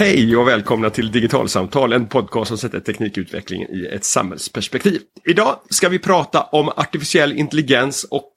Hej 0.00 0.36
och 0.36 0.48
välkomna 0.48 0.90
till 0.90 1.12
Digitalsamtal, 1.12 1.92
en 1.92 2.06
podcast 2.06 2.48
som 2.48 2.58
sätter 2.58 2.80
teknikutvecklingen 2.80 3.70
i 3.70 3.86
ett 3.86 4.04
samhällsperspektiv. 4.04 5.00
Idag 5.24 5.58
ska 5.70 5.88
vi 5.88 5.98
prata 5.98 6.42
om 6.42 6.68
artificiell 6.68 7.32
intelligens 7.32 8.04
och 8.04 8.32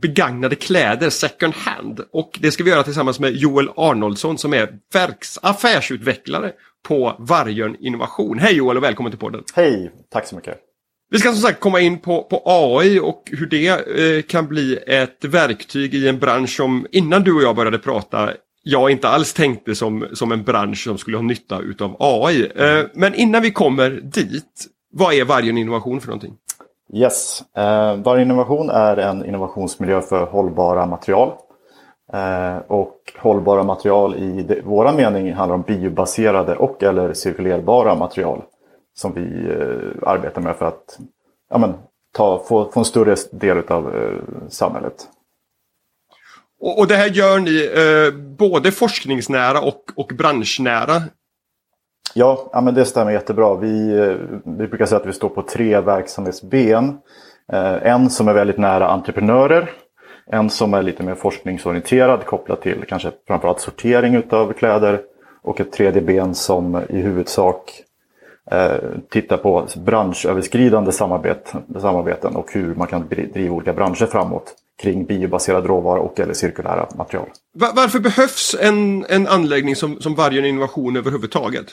begagnade 0.00 0.56
kläder 0.56 1.10
second 1.10 1.54
hand. 1.54 2.00
Och 2.12 2.38
det 2.42 2.50
ska 2.50 2.64
vi 2.64 2.70
göra 2.70 2.82
tillsammans 2.82 3.20
med 3.20 3.32
Joel 3.36 3.68
Arnoldsson 3.76 4.38
som 4.38 4.54
är 4.54 4.68
verks 4.92 5.38
affärsutvecklare 5.42 6.52
på 6.88 7.16
Vargön 7.18 7.76
Innovation. 7.80 8.38
Hej 8.38 8.54
Joel 8.54 8.76
och 8.76 8.82
välkommen 8.82 9.12
till 9.12 9.20
podden. 9.20 9.44
Hej, 9.54 9.92
tack 10.10 10.26
så 10.26 10.36
mycket. 10.36 10.58
Vi 11.10 11.18
ska 11.18 11.32
som 11.32 11.42
sagt 11.42 11.60
komma 11.60 11.80
in 11.80 11.98
på, 11.98 12.22
på 12.22 12.42
AI 12.44 13.00
och 13.00 13.22
hur 13.26 13.46
det 13.46 13.68
eh, 13.68 14.22
kan 14.22 14.48
bli 14.48 14.78
ett 14.86 15.24
verktyg 15.24 15.94
i 15.94 16.08
en 16.08 16.18
bransch 16.18 16.56
som 16.56 16.86
innan 16.90 17.22
du 17.22 17.34
och 17.34 17.42
jag 17.42 17.56
började 17.56 17.78
prata 17.78 18.30
jag 18.62 18.90
inte 18.90 19.08
alls 19.08 19.34
tänkte 19.34 19.74
som, 19.74 20.06
som 20.12 20.32
en 20.32 20.42
bransch 20.42 20.84
som 20.84 20.98
skulle 20.98 21.16
ha 21.16 21.22
nytta 21.22 21.60
utav 21.60 21.96
AI. 21.98 22.50
Eh, 22.56 22.84
men 22.94 23.14
innan 23.14 23.42
vi 23.42 23.50
kommer 23.50 23.90
dit, 23.90 24.66
vad 24.92 25.14
är 25.14 25.24
varje 25.24 25.50
Innovation 25.50 26.00
för 26.00 26.08
någonting? 26.08 26.34
Yes, 26.94 27.42
eh, 27.56 27.96
varje 27.96 28.22
Innovation 28.22 28.70
är 28.70 28.96
en 28.96 29.24
innovationsmiljö 29.24 30.00
för 30.00 30.26
hållbara 30.26 30.86
material. 30.86 31.32
Eh, 32.12 32.56
och 32.66 32.96
hållbara 33.18 33.62
material 33.62 34.14
i 34.14 34.42
det, 34.42 34.60
våra 34.64 34.92
mening 34.92 35.32
handlar 35.32 35.54
om 35.54 35.62
biobaserade 35.62 36.56
och 36.56 36.82
eller 36.82 37.12
cirkulerbara 37.12 37.94
material 37.94 38.42
som 38.94 39.12
vi 39.14 39.50
eh, 39.50 40.08
arbetar 40.08 40.42
med 40.42 40.56
för 40.56 40.66
att 40.66 40.98
ja, 41.50 41.58
men, 41.58 41.74
ta, 42.16 42.38
få, 42.38 42.70
få 42.70 42.80
en 42.80 42.84
större 42.84 43.16
del 43.32 43.58
av 43.68 43.96
eh, 43.96 44.18
samhället. 44.48 45.08
Och, 46.62 46.78
och, 46.78 46.86
det 46.86 46.96
här 46.96 47.08
gör 47.08 47.38
ni 47.38 47.70
eh, 47.74 48.20
både 48.38 48.72
forskningsnära 48.72 49.60
och, 49.60 49.82
och 49.96 50.12
branschnära? 50.18 51.02
Ja, 52.14 52.50
ja 52.52 52.60
men 52.60 52.74
det 52.74 52.84
stämmer 52.84 53.12
jättebra. 53.12 53.54
Vi, 53.54 53.98
eh, 53.98 54.14
vi 54.44 54.68
brukar 54.68 54.86
säga 54.86 55.00
att 55.00 55.06
vi 55.06 55.12
står 55.12 55.28
på 55.28 55.42
tre 55.42 55.80
verksamhetsben. 55.80 56.98
Eh, 57.52 57.86
en 57.86 58.10
som 58.10 58.28
är 58.28 58.34
väldigt 58.34 58.58
nära 58.58 58.88
entreprenörer. 58.88 59.70
En 60.26 60.50
som 60.50 60.74
är 60.74 60.82
lite 60.82 61.02
mer 61.02 61.14
forskningsorienterad 61.14 62.24
kopplat 62.24 62.62
till 62.62 62.84
kanske 62.88 63.10
framförallt 63.26 63.60
sortering 63.60 64.22
av 64.30 64.52
kläder. 64.52 65.00
Och 65.42 65.60
ett 65.60 65.72
tredje 65.72 66.02
ben 66.02 66.34
som 66.34 66.82
i 66.88 67.00
huvudsak 67.00 67.82
eh, 68.50 68.76
tittar 69.10 69.36
på 69.36 69.66
branschöverskridande 69.76 70.92
samarbeten, 70.92 71.80
samarbeten 71.80 72.36
och 72.36 72.52
hur 72.52 72.74
man 72.74 72.86
kan 72.86 73.08
driva 73.08 73.54
olika 73.54 73.72
branscher 73.72 74.06
framåt 74.06 74.54
kring 74.82 75.04
biobaserad 75.04 75.66
råvara 75.66 76.00
och 76.00 76.20
eller 76.20 76.34
cirkulära 76.34 76.88
material. 76.94 77.28
Varför 77.74 78.00
behövs 78.00 78.56
en, 78.60 79.04
en 79.08 79.26
anläggning 79.26 79.76
som, 79.76 80.00
som 80.00 80.14
Vargön 80.14 80.44
Innovation 80.44 80.96
överhuvudtaget? 80.96 81.66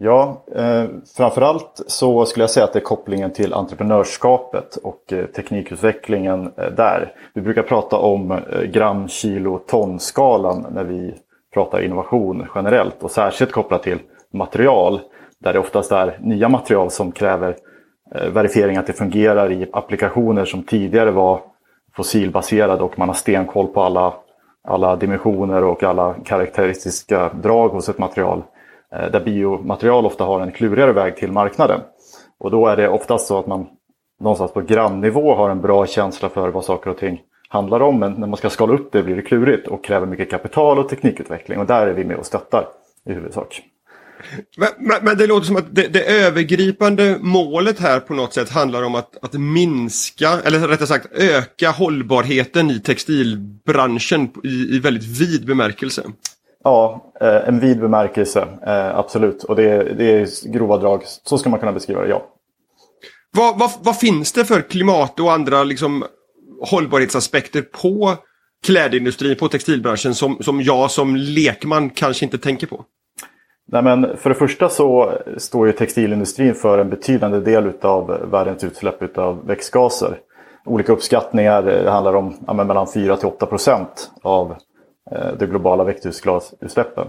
Ja, 0.00 0.44
eh, 0.54 0.84
framförallt 1.16 1.82
så 1.86 2.26
skulle 2.26 2.42
jag 2.42 2.50
säga 2.50 2.64
att 2.64 2.72
det 2.72 2.78
är 2.78 2.84
kopplingen 2.84 3.32
till 3.32 3.54
entreprenörskapet 3.54 4.76
och 4.76 5.12
eh, 5.12 5.26
teknikutvecklingen 5.26 6.52
eh, 6.56 6.70
där. 6.76 7.12
Vi 7.34 7.40
brukar 7.40 7.62
prata 7.62 7.96
om 7.96 8.30
eh, 8.30 8.62
gram, 8.62 9.08
kilo, 9.08 9.58
ton-skalan 9.58 10.66
när 10.70 10.84
vi 10.84 11.14
pratar 11.54 11.80
innovation 11.80 12.46
generellt 12.54 13.02
och 13.02 13.10
särskilt 13.10 13.52
kopplat 13.52 13.82
till 13.82 13.98
material 14.32 15.00
där 15.40 15.52
det 15.52 15.58
oftast 15.58 15.92
är 15.92 16.18
nya 16.20 16.48
material 16.48 16.90
som 16.90 17.12
kräver 17.12 17.56
eh, 18.14 18.28
verifiering 18.30 18.76
att 18.76 18.86
det 18.86 18.92
fungerar 18.92 19.52
i 19.52 19.68
applikationer 19.72 20.44
som 20.44 20.62
tidigare 20.62 21.10
var 21.10 21.40
fossilbaserade 21.98 22.82
och 22.82 22.98
man 22.98 23.08
har 23.08 23.14
stenkoll 23.14 23.66
på 23.66 23.82
alla, 23.82 24.14
alla 24.68 24.96
dimensioner 24.96 25.64
och 25.64 25.82
alla 25.82 26.14
karaktäristiska 26.24 27.30
drag 27.42 27.68
hos 27.68 27.88
ett 27.88 27.98
material. 27.98 28.42
Eh, 28.92 29.10
där 29.10 29.24
biomaterial 29.24 30.06
ofta 30.06 30.24
har 30.24 30.40
en 30.40 30.52
klurigare 30.52 30.92
väg 30.92 31.16
till 31.16 31.32
marknaden. 31.32 31.80
Och 32.38 32.50
då 32.50 32.66
är 32.66 32.76
det 32.76 32.88
oftast 32.88 33.26
så 33.26 33.38
att 33.38 33.46
man 33.46 33.66
någonstans 34.20 34.52
på 34.52 34.60
grannivå 34.60 35.34
har 35.34 35.50
en 35.50 35.60
bra 35.60 35.86
känsla 35.86 36.28
för 36.28 36.48
vad 36.48 36.64
saker 36.64 36.90
och 36.90 36.98
ting 36.98 37.20
handlar 37.48 37.80
om. 37.80 37.98
Men 37.98 38.12
när 38.12 38.26
man 38.26 38.36
ska 38.36 38.50
skala 38.50 38.72
upp 38.72 38.92
det 38.92 39.02
blir 39.02 39.16
det 39.16 39.22
klurigt 39.22 39.68
och 39.68 39.84
kräver 39.84 40.06
mycket 40.06 40.30
kapital 40.30 40.78
och 40.78 40.88
teknikutveckling. 40.88 41.58
Och 41.58 41.66
där 41.66 41.86
är 41.86 41.92
vi 41.92 42.04
med 42.04 42.16
och 42.16 42.26
stöttar 42.26 42.68
i 43.06 43.12
huvudsak. 43.12 43.62
Men, 44.56 44.68
men, 45.02 45.18
det 45.18 45.26
låter 45.26 45.46
som 45.46 45.56
att 45.56 45.74
det, 45.74 45.88
det, 45.88 46.04
övergripande 46.04 47.18
målet 47.20 47.78
här 47.78 48.00
på 48.00 48.14
något 48.14 48.34
sätt 48.34 48.50
handlar 48.50 48.82
om 48.82 48.94
att, 48.94 49.24
att 49.24 49.32
minska, 49.32 50.40
eller 50.44 50.68
rättare 50.68 50.86
sagt 50.86 51.06
öka 51.12 51.70
hållbarheten 51.70 52.70
i 52.70 52.80
textilbranschen 52.80 54.30
i, 54.44 54.76
i 54.76 54.78
väldigt 54.78 55.20
vid 55.20 55.46
bemärkelse. 55.46 56.02
Ja, 56.64 57.12
eh, 57.20 57.48
en 57.48 57.60
vid 57.60 57.80
bemärkelse, 57.80 58.48
eh, 58.66 58.98
absolut. 58.98 59.44
Och 59.44 59.56
det, 59.56 59.94
det 59.94 60.04
är 60.04 60.52
grova 60.52 60.78
drag, 60.78 61.02
så 61.04 61.38
ska 61.38 61.50
man 61.50 61.60
kunna 61.60 61.72
beskriva 61.72 62.02
det, 62.02 62.08
ja. 62.08 62.26
Vad, 63.30 63.58
vad, 63.58 63.70
vad 63.80 63.98
finns 63.98 64.32
det 64.32 64.44
för 64.44 64.62
klimat 64.62 65.20
och 65.20 65.32
andra 65.32 65.64
liksom, 65.64 66.04
hållbarhetsaspekter 66.60 67.62
på 67.62 68.16
klädindustrin, 68.66 69.36
på 69.36 69.48
textilbranschen 69.48 70.14
som, 70.14 70.38
som 70.40 70.62
jag 70.62 70.90
som 70.90 71.16
lekman 71.16 71.90
kanske 71.90 72.24
inte 72.24 72.38
tänker 72.38 72.66
på? 72.66 72.84
Nej, 73.70 73.82
men 73.82 74.16
för 74.16 74.30
det 74.30 74.34
första 74.34 74.68
så 74.68 75.12
står 75.36 75.66
ju 75.66 75.72
textilindustrin 75.72 76.54
för 76.54 76.78
en 76.78 76.90
betydande 76.90 77.40
del 77.40 77.72
av 77.82 78.30
världens 78.30 78.64
utsläpp 78.64 79.18
av 79.18 79.46
växtgaser. 79.46 80.18
Olika 80.64 80.92
uppskattningar 80.92 81.68
eh, 81.68 81.84
det 81.84 81.90
handlar 81.90 82.14
om 82.14 82.34
ja, 82.46 82.52
mellan 82.52 82.86
4 82.86 83.16
till 83.16 83.28
8 83.28 83.46
procent 83.46 84.10
av 84.22 84.56
eh, 85.10 85.32
de 85.38 85.46
globala 85.46 85.84
växthusgasutsläppen. 85.84 87.06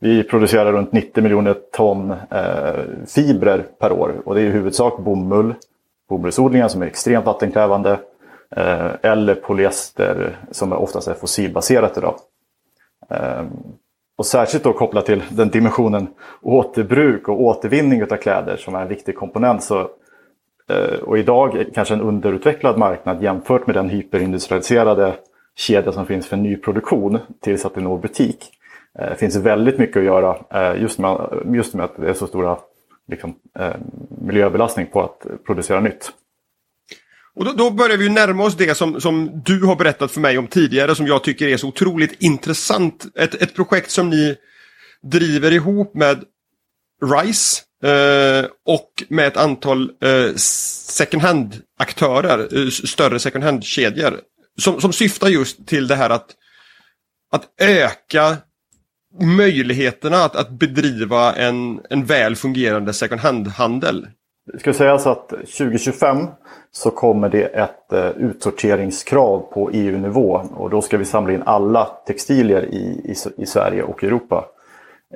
Vi 0.00 0.22
producerar 0.22 0.72
runt 0.72 0.92
90 0.92 1.22
miljoner 1.22 1.56
ton 1.72 2.10
eh, 2.10 3.06
fibrer 3.06 3.66
per 3.80 3.92
år 3.92 4.22
och 4.24 4.34
det 4.34 4.40
är 4.40 4.44
i 4.44 4.50
huvudsak 4.50 4.98
bomull, 4.98 5.54
bomullsodlingar 6.08 6.68
som 6.68 6.82
är 6.82 6.86
extremt 6.86 7.26
vattenkrävande 7.26 7.98
eh, 8.56 8.90
eller 9.02 9.34
polyester 9.34 10.38
som 10.50 10.72
oftast 10.72 11.08
är 11.08 11.14
fossilbaserat 11.14 11.98
idag. 11.98 12.14
Ehm, 13.10 13.46
och 14.16 14.26
särskilt 14.26 14.64
då 14.64 14.72
kopplat 14.72 15.06
till 15.06 15.22
den 15.30 15.48
dimensionen 15.48 16.08
återbruk 16.42 17.28
och 17.28 17.40
återvinning 17.40 18.02
av 18.02 18.16
kläder 18.16 18.56
som 18.56 18.74
är 18.74 18.82
en 18.82 18.88
viktig 18.88 19.16
komponent. 19.16 19.62
Så, 19.62 19.80
eh, 20.68 20.98
och 21.02 21.18
idag 21.18 21.64
kanske 21.74 21.94
en 21.94 22.00
underutvecklad 22.00 22.78
marknad 22.78 23.22
jämfört 23.22 23.66
med 23.66 23.76
den 23.76 23.88
hyperindustrialiserade 23.88 25.14
kedja 25.54 25.92
som 25.92 26.06
finns 26.06 26.26
för 26.26 26.36
nyproduktion 26.36 27.18
tills 27.40 27.64
att 27.64 27.74
det 27.74 27.80
når 27.80 27.98
butik. 27.98 28.52
Det 28.92 29.18
finns 29.18 29.36
väldigt 29.36 29.78
mycket 29.78 29.96
att 29.96 30.04
göra 30.04 30.36
eh, 30.50 30.82
just 30.82 30.98
med, 30.98 31.42
just 31.54 31.74
med 31.74 31.84
att 31.84 31.96
det 31.96 32.08
är 32.08 32.14
så 32.14 32.26
stora 32.26 32.58
liksom, 33.08 33.34
miljöbelastning 34.08 34.86
på 34.86 35.02
att 35.02 35.26
producera 35.46 35.80
nytt. 35.80 36.12
Och 37.36 37.44
då, 37.44 37.52
då, 37.52 37.70
börjar 37.70 37.96
vi 37.96 38.08
närma 38.08 38.44
oss 38.44 38.56
det 38.56 38.74
som, 38.74 39.00
som 39.00 39.42
du 39.44 39.64
har 39.64 39.76
berättat 39.76 40.12
för 40.12 40.20
mig 40.20 40.38
om 40.38 40.46
tidigare 40.46 40.94
som 40.94 41.06
jag 41.06 41.24
tycker 41.24 41.48
är 41.48 41.56
så 41.56 41.68
otroligt 41.68 42.22
intressant. 42.22 43.06
Ett, 43.14 43.34
ett 43.34 43.54
projekt 43.54 43.90
som 43.90 44.10
ni 44.10 44.36
driver 45.02 45.52
ihop 45.52 45.94
med 45.94 46.24
RISE 47.04 47.62
eh, 47.82 48.46
och 48.66 48.90
med 49.08 49.26
ett 49.26 49.36
antal 49.36 49.90
eh, 50.02 50.34
second 50.34 51.22
hand-aktörer, 51.22 52.58
eh, 52.58 52.70
större 52.70 53.18
second 53.18 53.44
hand-kedjor. 53.44 54.20
Som, 54.58 54.80
som 54.80 54.92
syftar 54.92 55.28
just 55.28 55.66
till 55.66 55.86
det 55.86 55.96
här 55.96 56.10
att, 56.10 56.30
att 57.32 57.44
öka 57.60 58.36
möjligheterna 59.20 60.16
att, 60.16 60.36
att 60.36 60.50
bedriva 60.50 61.34
en, 61.34 61.80
en 61.90 62.04
väl 62.04 62.36
fungerande 62.36 62.92
second 62.92 63.20
hand-handel. 63.20 64.06
Det 64.52 64.58
ska 64.58 64.72
sägas 64.72 65.06
att 65.06 65.28
2025 65.28 66.26
så 66.70 66.90
kommer 66.90 67.28
det 67.28 67.44
ett 67.44 67.92
eh, 67.92 68.08
utsorteringskrav 68.08 69.40
på 69.52 69.70
EU-nivå 69.72 70.42
och 70.56 70.70
då 70.70 70.82
ska 70.82 70.96
vi 70.96 71.04
samla 71.04 71.32
in 71.32 71.42
alla 71.46 71.84
textilier 71.84 72.64
i, 72.64 72.76
i, 72.76 73.42
i 73.42 73.46
Sverige 73.46 73.82
och 73.82 74.04
Europa. 74.04 74.44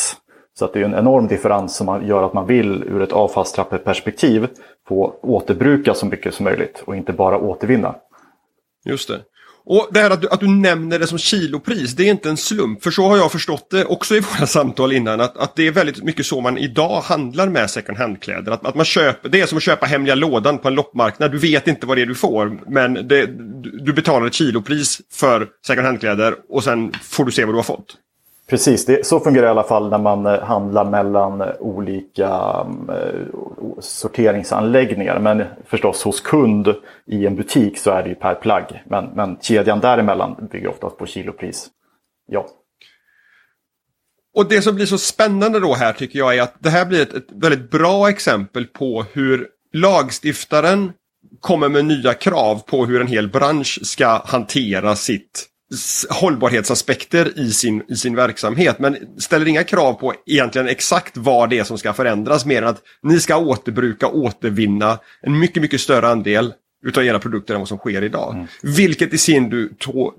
Så 0.59 0.65
att 0.65 0.73
det 0.73 0.79
är 0.79 0.83
en 0.83 0.95
enorm 0.95 1.27
differens 1.27 1.75
som 1.75 2.07
gör 2.07 2.23
att 2.23 2.33
man 2.33 2.47
vill 2.47 2.83
ur 2.83 3.01
ett 3.01 3.11
avfallstrappeperspektiv 3.11 4.47
få 4.87 5.15
återbruka 5.21 5.93
så 5.93 6.05
mycket 6.05 6.33
som 6.33 6.43
möjligt 6.43 6.83
och 6.85 6.95
inte 6.95 7.13
bara 7.13 7.37
återvinna. 7.37 7.95
Just 8.85 9.07
det. 9.07 9.19
Och 9.65 9.87
det 9.91 9.99
här 9.99 10.09
att 10.09 10.21
du, 10.21 10.29
att 10.29 10.39
du 10.39 10.47
nämner 10.47 10.99
det 10.99 11.07
som 11.07 11.17
kilopris, 11.17 11.93
det 11.93 12.03
är 12.03 12.11
inte 12.11 12.29
en 12.29 12.37
slump. 12.37 12.83
För 12.83 12.91
så 12.91 13.07
har 13.07 13.17
jag 13.17 13.31
förstått 13.31 13.69
det 13.69 13.85
också 13.85 14.15
i 14.15 14.19
våra 14.19 14.47
samtal 14.47 14.93
innan. 14.93 15.21
Att, 15.21 15.37
att 15.37 15.55
det 15.55 15.67
är 15.67 15.71
väldigt 15.71 16.03
mycket 16.03 16.25
så 16.25 16.41
man 16.41 16.57
idag 16.57 17.01
handlar 17.01 17.49
med 17.49 17.69
second 17.69 17.97
hand-kläder. 17.97 18.51
Att, 18.51 18.65
att 18.65 18.75
man 18.75 18.85
köper, 18.85 19.29
det 19.29 19.41
är 19.41 19.45
som 19.45 19.57
att 19.57 19.63
köpa 19.63 19.85
hemliga 19.85 20.15
lådan 20.15 20.57
på 20.57 20.67
en 20.67 20.75
loppmarknad. 20.75 21.31
Du 21.31 21.37
vet 21.37 21.67
inte 21.67 21.85
vad 21.85 21.97
det 21.97 22.01
är 22.01 22.05
du 22.05 22.15
får. 22.15 22.59
Men 22.67 22.93
det, 22.93 23.25
du 23.85 23.93
betalar 23.93 24.27
ett 24.27 24.33
kilopris 24.33 25.01
för 25.11 25.47
second 25.67 25.85
hand-kläder 25.85 26.35
och 26.49 26.63
sen 26.63 26.91
får 27.01 27.25
du 27.25 27.31
se 27.31 27.45
vad 27.45 27.53
du 27.53 27.57
har 27.57 27.63
fått. 27.63 27.97
Precis, 28.51 28.85
det, 28.85 29.05
så 29.05 29.19
fungerar 29.19 29.41
det 29.41 29.47
i 29.47 29.51
alla 29.51 29.63
fall 29.63 29.89
när 29.89 29.97
man 29.97 30.25
eh, 30.25 30.43
handlar 30.43 30.85
mellan 30.85 31.41
eh, 31.41 31.47
olika 31.59 32.29
eh, 32.89 33.79
sorteringsanläggningar. 33.79 35.19
Men 35.19 35.43
förstås 35.65 36.03
hos 36.03 36.21
kund 36.21 36.67
i 37.05 37.25
en 37.25 37.35
butik 37.35 37.77
så 37.77 37.91
är 37.91 38.03
det 38.03 38.09
ju 38.09 38.15
per 38.15 38.35
plagg. 38.35 38.83
Men, 38.85 39.05
men 39.05 39.37
kedjan 39.41 39.79
däremellan 39.79 40.47
bygger 40.51 40.67
oftast 40.67 40.97
på 40.97 41.05
kilopris. 41.05 41.67
Ja. 42.27 42.47
Och 44.35 44.49
det 44.49 44.61
som 44.61 44.75
blir 44.75 44.85
så 44.85 44.97
spännande 44.97 45.59
då 45.59 45.73
här 45.73 45.93
tycker 45.93 46.19
jag 46.19 46.37
är 46.37 46.41
att 46.41 46.55
det 46.59 46.69
här 46.69 46.85
blir 46.85 47.01
ett, 47.01 47.13
ett 47.13 47.27
väldigt 47.29 47.71
bra 47.71 48.09
exempel 48.09 48.65
på 48.65 49.05
hur 49.13 49.47
lagstiftaren 49.73 50.91
kommer 51.39 51.69
med 51.69 51.85
nya 51.85 52.13
krav 52.13 52.61
på 52.65 52.85
hur 52.85 53.01
en 53.01 53.07
hel 53.07 53.29
bransch 53.29 53.79
ska 53.83 54.21
hantera 54.25 54.95
sitt 54.95 55.50
hållbarhetsaspekter 56.09 57.39
i 57.39 57.51
sin, 57.51 57.83
i 57.87 57.95
sin 57.95 58.15
verksamhet 58.15 58.79
men 58.79 58.97
ställer 59.17 59.47
inga 59.47 59.63
krav 59.63 59.93
på 59.93 60.13
egentligen 60.25 60.67
exakt 60.67 61.17
vad 61.17 61.49
det 61.49 61.59
är 61.59 61.63
som 61.63 61.77
ska 61.77 61.93
förändras 61.93 62.45
mer 62.45 62.61
än 62.61 62.67
att 62.67 62.81
ni 63.03 63.19
ska 63.19 63.37
återbruka, 63.37 64.07
återvinna 64.07 64.99
en 65.21 65.39
mycket, 65.39 65.61
mycket 65.61 65.81
större 65.81 66.07
andel 66.07 66.53
utav 66.85 67.05
era 67.05 67.19
produkter 67.19 67.53
än 67.53 67.61
vad 67.61 67.67
som 67.67 67.77
sker 67.77 68.03
idag. 68.03 68.33
Mm. 68.33 68.47
Vilket 68.61 69.13
i 69.13 69.17
sin 69.17 69.49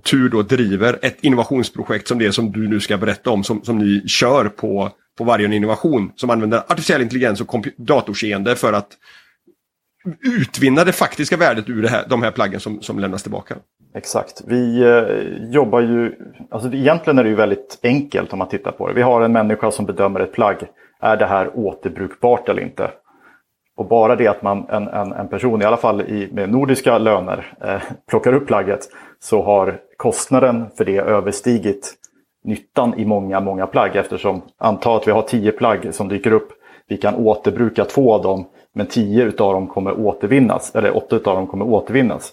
tur 0.02 0.28
då 0.28 0.43
driver 0.43 0.99
ett 1.02 1.16
innovationsprojekt 1.20 2.08
som 2.08 2.19
det 2.19 2.32
som 2.32 2.52
du 2.52 2.69
nu 2.69 2.81
ska 2.81 2.96
berätta 2.96 3.31
om 3.31 3.44
som, 3.44 3.64
som 3.64 3.78
ni 3.78 4.08
kör 4.08 4.49
på, 4.49 4.90
på 5.19 5.25
varje 5.25 5.54
innovation 5.54 6.12
som 6.16 6.31
använder 6.31 6.58
artificiell 6.58 7.02
intelligens 7.02 7.40
och 7.40 7.66
datorseende 7.76 8.56
för 8.56 8.72
att 8.72 8.88
utvinna 10.40 10.84
det 10.84 10.93
faktiska 10.93 11.37
värdet 11.37 11.69
ur 11.69 11.82
det 11.82 11.88
här, 11.88 12.04
de 12.08 12.22
här 12.22 12.31
plaggen 12.31 12.60
som, 12.60 12.82
som 12.82 12.99
lämnas 12.99 13.22
tillbaka. 13.22 13.54
Exakt. 13.94 14.43
Vi 14.46 14.82
eh, 14.82 15.52
jobbar 15.52 15.81
ju, 15.81 16.14
alltså 16.50 16.72
egentligen 16.72 17.19
är 17.19 17.25
det 17.25 17.31
ju 17.31 17.37
väldigt 17.37 17.78
enkelt 17.82 18.32
om 18.32 18.38
man 18.38 18.49
tittar 18.49 18.72
på 18.72 18.88
det. 18.88 18.94
Vi 18.94 19.02
har 19.02 19.22
en 19.22 19.32
människa 19.32 19.70
som 19.70 19.87
bedömer 19.87 20.20
ett 20.20 20.32
plagg. 20.32 20.56
Är 21.00 21.16
det 21.16 21.26
här 21.26 21.50
återbrukbart 21.54 22.49
eller 22.49 22.62
inte? 22.62 22.90
Och 23.76 23.88
bara 23.88 24.16
det 24.16 24.28
att 24.28 24.43
man, 24.43 24.66
en, 24.69 24.88
en, 24.88 25.12
en 25.12 25.28
person, 25.28 25.62
i 25.62 25.64
alla 25.64 25.76
fall 25.76 26.00
i, 26.00 26.28
med 26.32 26.50
nordiska 26.50 26.99
löner, 26.99 27.54
eh, 27.64 27.82
plockar 28.08 28.32
upp 28.32 28.46
plagget 28.46 28.88
så 29.20 29.43
har 29.43 29.81
kostnaden 29.96 30.66
för 30.76 30.84
det 30.84 30.99
överstigit 30.99 31.94
nyttan 32.44 32.94
i 32.99 33.04
många, 33.04 33.40
många 33.40 33.66
plagg 33.66 33.96
eftersom 33.96 34.43
anta 34.58 34.96
att 34.96 35.08
vi 35.08 35.12
har 35.12 35.22
tio 35.22 35.52
plagg 35.52 35.94
som 35.94 36.08
dyker 36.08 36.32
upp. 36.32 36.49
Vi 36.88 36.96
kan 36.96 37.14
återbruka 37.14 37.84
två 37.84 38.14
av 38.14 38.22
dem 38.22 38.46
men 38.75 38.87
tio 38.87 39.25
utav 39.25 39.53
dem 39.53 39.67
kommer 39.67 40.01
återvinnas, 40.01 40.75
eller 40.75 40.97
åtta 40.97 41.17
utav 41.17 41.37
dem 41.37 41.47
kommer 41.47 41.65
återvinnas. 41.65 42.33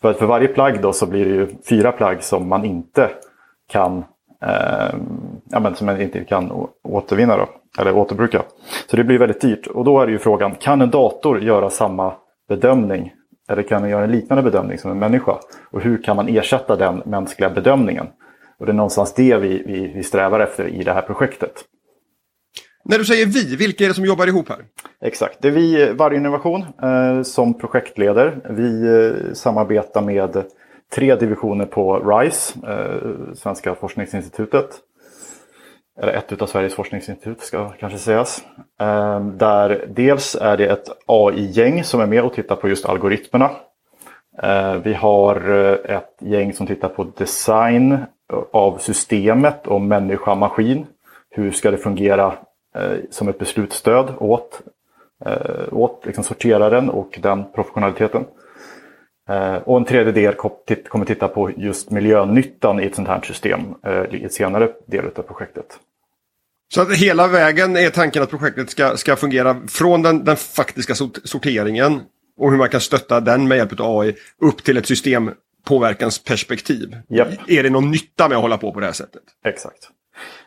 För, 0.00 0.12
för 0.12 0.26
varje 0.26 0.48
plagg 0.48 0.82
då 0.82 0.92
så 0.92 1.06
blir 1.06 1.24
det 1.24 1.30
ju 1.30 1.48
fyra 1.68 1.92
plagg 1.92 2.22
som 2.22 2.48
man 2.48 2.64
inte 2.64 3.10
kan 3.68 4.04
eh, 4.42 4.94
ja, 5.50 5.60
men 5.60 5.74
som 5.74 5.86
man 5.86 6.00
inte 6.00 6.24
kan 6.24 6.68
återvinna 6.82 7.36
då, 7.36 7.48
eller 7.78 7.96
återbruka. 7.96 8.42
Så 8.86 8.96
det 8.96 9.04
blir 9.04 9.18
väldigt 9.18 9.40
dyrt. 9.40 9.66
Och 9.66 9.84
då 9.84 10.00
är 10.00 10.06
det 10.06 10.12
ju 10.12 10.18
frågan, 10.18 10.54
kan 10.54 10.80
en 10.80 10.90
dator 10.90 11.40
göra 11.40 11.70
samma 11.70 12.14
bedömning? 12.48 13.12
Eller 13.48 13.62
kan 13.62 13.82
den 13.82 13.90
göra 13.90 14.04
en 14.04 14.12
liknande 14.12 14.42
bedömning 14.42 14.78
som 14.78 14.90
en 14.90 14.98
människa? 14.98 15.38
Och 15.70 15.80
hur 15.80 16.02
kan 16.02 16.16
man 16.16 16.28
ersätta 16.28 16.76
den 16.76 17.02
mänskliga 17.04 17.50
bedömningen? 17.50 18.06
Och 18.58 18.66
det 18.66 18.72
är 18.72 18.74
någonstans 18.74 19.14
det 19.14 19.36
vi, 19.36 19.62
vi, 19.66 19.92
vi 19.94 20.02
strävar 20.02 20.40
efter 20.40 20.68
i 20.68 20.82
det 20.82 20.92
här 20.92 21.02
projektet. 21.02 21.52
När 22.84 22.98
du 22.98 23.04
säger 23.04 23.26
vi, 23.26 23.56
vilka 23.56 23.84
är 23.84 23.88
det 23.88 23.94
som 23.94 24.04
jobbar 24.04 24.26
ihop 24.26 24.48
här? 24.48 24.64
Exakt, 25.04 25.38
det 25.40 25.48
är 25.48 25.52
vi, 25.52 25.82
eh, 25.82 25.94
Varje 25.94 26.18
Innovation, 26.18 26.64
eh, 26.82 27.22
som 27.22 27.58
projektleder. 27.58 28.38
Vi 28.50 28.86
eh, 28.86 29.34
samarbetar 29.34 30.02
med 30.02 30.44
tre 30.94 31.14
divisioner 31.16 31.66
på 31.66 31.98
RISE, 31.98 32.54
eh, 32.68 33.34
Svenska 33.34 33.74
forskningsinstitutet. 33.74 34.68
Eller 36.00 36.12
ett 36.12 36.42
av 36.42 36.46
Sveriges 36.46 36.74
forskningsinstitut 36.74 37.40
ska 37.40 37.68
kanske 37.68 37.98
sägas. 37.98 38.42
Eh, 38.80 39.20
där 39.20 39.86
dels 39.88 40.34
är 40.34 40.56
det 40.56 40.66
ett 40.66 40.88
AI-gäng 41.06 41.84
som 41.84 42.00
är 42.00 42.06
med 42.06 42.22
och 42.22 42.34
tittar 42.34 42.56
på 42.56 42.68
just 42.68 42.86
algoritmerna. 42.86 43.50
Eh, 44.42 44.74
vi 44.74 44.94
har 44.94 45.50
eh, 45.50 45.96
ett 45.96 46.16
gäng 46.20 46.52
som 46.52 46.66
tittar 46.66 46.88
på 46.88 47.04
design 47.16 47.98
av 48.52 48.78
systemet 48.78 49.66
och 49.66 49.80
människa-maskin. 49.80 50.86
Hur 51.30 51.50
ska 51.50 51.70
det 51.70 51.76
fungera 51.76 52.34
som 53.10 53.28
ett 53.28 53.38
beslutsstöd 53.38 54.14
åt, 54.18 54.60
eh, 55.24 55.72
åt 55.72 56.02
liksom 56.06 56.24
sorteraren 56.24 56.90
och 56.90 57.18
den 57.22 57.52
professionaliteten. 57.52 58.24
Eh, 59.28 59.54
och 59.54 59.76
en 59.76 59.84
tredje 59.84 60.12
del 60.12 60.34
kommer 60.88 61.04
titta 61.04 61.28
på 61.28 61.50
just 61.56 61.90
miljönyttan 61.90 62.80
i 62.80 62.86
ett 62.86 62.94
sånt 62.94 63.08
här 63.08 63.20
system 63.20 63.60
i 64.10 64.24
ett 64.24 64.32
senare 64.32 64.72
del 64.86 65.06
av 65.16 65.22
projektet. 65.22 65.78
Så 66.74 66.80
att 66.80 66.96
hela 66.96 67.28
vägen 67.28 67.76
är 67.76 67.90
tanken 67.90 68.22
att 68.22 68.30
projektet 68.30 68.70
ska, 68.70 68.96
ska 68.96 69.16
fungera 69.16 69.60
från 69.68 70.02
den, 70.02 70.24
den 70.24 70.36
faktiska 70.36 70.94
sorteringen 71.24 72.00
och 72.36 72.50
hur 72.50 72.58
man 72.58 72.68
kan 72.68 72.80
stötta 72.80 73.20
den 73.20 73.48
med 73.48 73.58
hjälp 73.58 73.80
av 73.80 73.98
AI 73.98 74.14
upp 74.40 74.64
till 74.64 74.76
ett 74.76 74.86
systempåverkansperspektiv. 74.86 76.96
Yep. 77.10 77.28
Är 77.48 77.62
det 77.62 77.70
någon 77.70 77.90
nytta 77.90 78.28
med 78.28 78.36
att 78.36 78.42
hålla 78.42 78.58
på 78.58 78.72
på 78.72 78.80
det 78.80 78.86
här 78.86 78.92
sättet? 78.92 79.22
Exakt. 79.44 79.88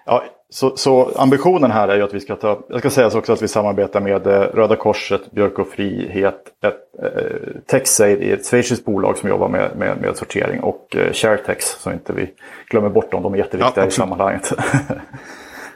Ja, 0.06 0.24
så, 0.50 0.78
så, 0.78 1.12
ambitionen 1.16 1.72
här 1.72 1.88
är 1.88 1.96
ju 1.96 2.04
att 2.04 2.14
vi 2.14 2.20
ska 2.20 2.36
ta, 2.36 2.60
jag 2.70 2.80
ska 2.80 2.90
säga 2.90 3.08
också 3.18 3.34
att 3.34 3.42
vi 3.42 3.48
samarbetar 3.48 4.02
med 4.02 4.28
eh, 4.28 4.42
Röda 4.42 4.76
Korset, 4.76 5.32
Björk 5.32 5.60
och 5.60 5.68
Frihet, 5.68 6.42
ett, 6.64 7.04
eh, 7.04 7.62
TechSaid 7.68 8.24
i 8.24 8.32
ett 8.32 8.46
schweiziskt 8.46 8.86
bolag 8.86 9.18
som 9.18 9.30
jobbar 9.30 9.50
med, 9.50 9.72
med, 9.76 10.02
med 10.02 10.18
sortering 10.18 10.60
och 10.60 10.96
eh, 10.96 11.12
ShareTex 11.12 11.66
så 11.66 11.92
inte 11.92 12.14
vi 12.14 12.30
glömmer 12.70 12.90
bort 12.90 13.12
dem, 13.12 13.24
de 13.24 13.34
är 13.34 13.38
jätteviktiga 13.38 13.84
ja, 13.84 13.88
i 13.88 13.92
sammanhanget. 13.92 14.54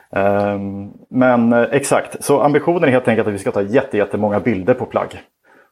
um, 0.10 0.94
men 1.10 1.54
eh, 1.54 1.68
exakt, 1.72 2.24
så 2.24 2.42
ambitionen 2.42 2.84
är 2.84 2.88
helt 2.88 3.08
enkelt 3.08 3.28
att 3.28 3.34
vi 3.34 3.40
ska 3.40 3.52
ta 3.52 3.62
jättemånga 3.62 4.40
bilder 4.40 4.74
på 4.74 4.86
plagg. 4.86 5.22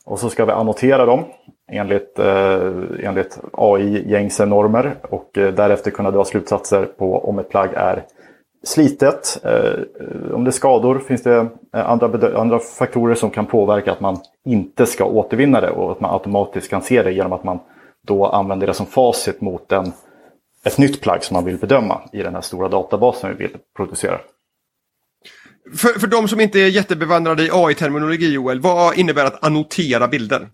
Och 0.05 0.19
så 0.19 0.29
ska 0.29 0.45
vi 0.45 0.51
annotera 0.51 1.05
dem 1.05 1.23
enligt, 1.71 2.19
eh, 2.19 2.71
enligt 3.03 3.39
AI-gängse 3.53 4.45
normer 4.45 4.95
och 5.09 5.37
eh, 5.37 5.53
därefter 5.53 5.91
kunna 5.91 6.11
dra 6.11 6.25
slutsatser 6.25 6.85
på 6.85 7.25
om 7.29 7.39
ett 7.39 7.49
plagg 7.49 7.69
är 7.73 8.03
slitet. 8.63 9.39
Eh, 9.43 10.33
om 10.33 10.43
det 10.43 10.49
är 10.49 10.51
skador 10.51 10.99
finns 10.99 11.23
det 11.23 11.37
eh, 11.73 11.89
andra, 11.89 12.39
andra 12.39 12.59
faktorer 12.59 13.15
som 13.15 13.29
kan 13.29 13.45
påverka 13.45 13.91
att 13.91 13.99
man 13.99 14.19
inte 14.45 14.85
ska 14.85 15.05
återvinna 15.05 15.61
det 15.61 15.69
och 15.69 15.91
att 15.91 15.99
man 15.99 16.13
automatiskt 16.13 16.69
kan 16.69 16.81
se 16.81 17.03
det 17.03 17.11
genom 17.11 17.33
att 17.33 17.43
man 17.43 17.59
då 18.07 18.25
använder 18.25 18.67
det 18.67 18.73
som 18.73 18.85
facit 18.85 19.41
mot 19.41 19.71
en, 19.71 19.91
ett 20.65 20.77
nytt 20.77 21.01
plagg 21.01 21.23
som 21.23 21.35
man 21.35 21.45
vill 21.45 21.57
bedöma 21.57 22.01
i 22.13 22.17
den 22.17 22.35
här 22.35 22.41
stora 22.41 22.69
databasen 22.69 23.29
vi 23.37 23.47
vill 23.47 23.57
producera. 23.75 24.19
För, 25.75 25.99
för 25.99 26.07
de 26.07 26.27
som 26.27 26.39
inte 26.39 26.59
är 26.59 26.67
jättebevandrade 26.67 27.43
i 27.43 27.49
AI-terminologi 27.53 28.33
Joel, 28.33 28.59
vad 28.59 28.97
innebär 28.97 29.25
att 29.25 29.43
annotera 29.43 30.07
bilder? 30.07 30.47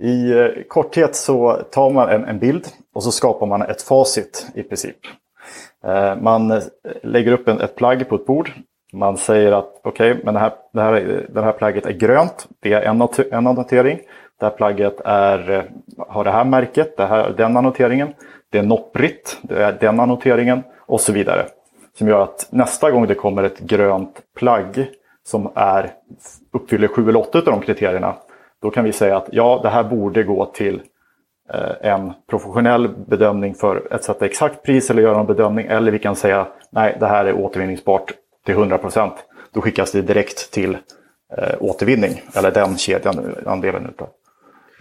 I 0.00 0.30
eh, 0.30 0.48
korthet 0.68 1.16
så 1.16 1.62
tar 1.70 1.90
man 1.90 2.08
en, 2.08 2.24
en, 2.24 2.38
bild 2.38 2.68
och 2.94 3.02
så 3.02 3.12
skapar 3.12 3.46
man 3.46 3.62
ett 3.62 3.82
facit 3.82 4.46
i 4.54 4.62
princip. 4.62 4.96
Eh, 5.86 6.16
man 6.16 6.50
eh, 6.50 6.62
lägger 7.02 7.32
upp 7.32 7.48
en, 7.48 7.60
ett 7.60 7.76
plagg 7.76 8.08
på 8.08 8.14
ett 8.14 8.26
bord. 8.26 8.50
Man 8.92 9.16
säger 9.16 9.52
att 9.52 9.80
okej, 9.84 10.10
okay, 10.10 10.24
men 10.24 10.34
det 10.34 10.40
här, 10.40 10.52
det, 10.72 10.82
här, 10.82 11.26
det 11.28 11.42
här 11.42 11.52
plagget 11.52 11.86
är 11.86 11.92
grönt. 11.92 12.48
Det 12.60 12.72
är 12.72 12.82
en, 12.82 13.08
en 13.30 13.46
annotering. 13.46 13.98
Det 14.40 14.46
här 14.46 14.52
plagget 14.52 15.00
är, 15.04 15.50
eh, 15.50 15.62
har 16.08 16.24
det 16.24 16.30
här 16.30 16.44
märket, 16.44 16.96
det 16.96 17.06
här, 17.06 17.34
den 17.36 17.56
annoteringen. 17.56 18.08
Det 18.50 18.58
är 18.58 18.62
nopprigt, 18.62 19.38
det 19.42 19.64
är 19.64 19.72
den 19.80 20.00
annoteringen 20.00 20.62
och 20.78 21.00
så 21.00 21.12
vidare. 21.12 21.46
Som 21.98 22.08
gör 22.08 22.22
att 22.22 22.48
nästa 22.50 22.90
gång 22.90 23.06
det 23.06 23.14
kommer 23.14 23.42
ett 23.42 23.58
grönt 23.58 24.20
plagg 24.36 24.86
som 25.26 25.50
är, 25.54 25.90
uppfyller 26.52 26.88
sju 26.88 27.08
eller 27.08 27.20
åtta 27.20 27.38
av 27.38 27.44
de 27.44 27.60
kriterierna. 27.60 28.14
Då 28.62 28.70
kan 28.70 28.84
vi 28.84 28.92
säga 28.92 29.16
att 29.16 29.28
ja, 29.32 29.60
det 29.62 29.68
här 29.68 29.84
borde 29.84 30.22
gå 30.22 30.46
till 30.46 30.82
Eh, 31.52 31.90
en 31.90 32.12
professionell 32.30 32.88
bedömning 32.88 33.54
för 33.54 33.88
att 33.90 34.04
sätta 34.04 34.26
exakt 34.26 34.62
pris 34.62 34.90
eller 34.90 35.02
göra 35.02 35.20
en 35.20 35.26
bedömning. 35.26 35.66
Eller 35.66 35.92
vi 35.92 35.98
kan 35.98 36.16
säga 36.16 36.46
nej, 36.70 36.96
det 37.00 37.06
här 37.06 37.24
är 37.24 37.32
återvinningsbart 37.32 38.12
till 38.46 38.54
100% 38.54 39.10
Då 39.52 39.60
skickas 39.60 39.92
det 39.92 40.02
direkt 40.02 40.52
till 40.52 40.76
eh, 41.38 41.54
återvinning, 41.60 42.22
eller 42.34 42.50
den 42.50 42.76
kedjan, 42.76 43.34
andelen 43.46 43.86
utav. 43.86 44.08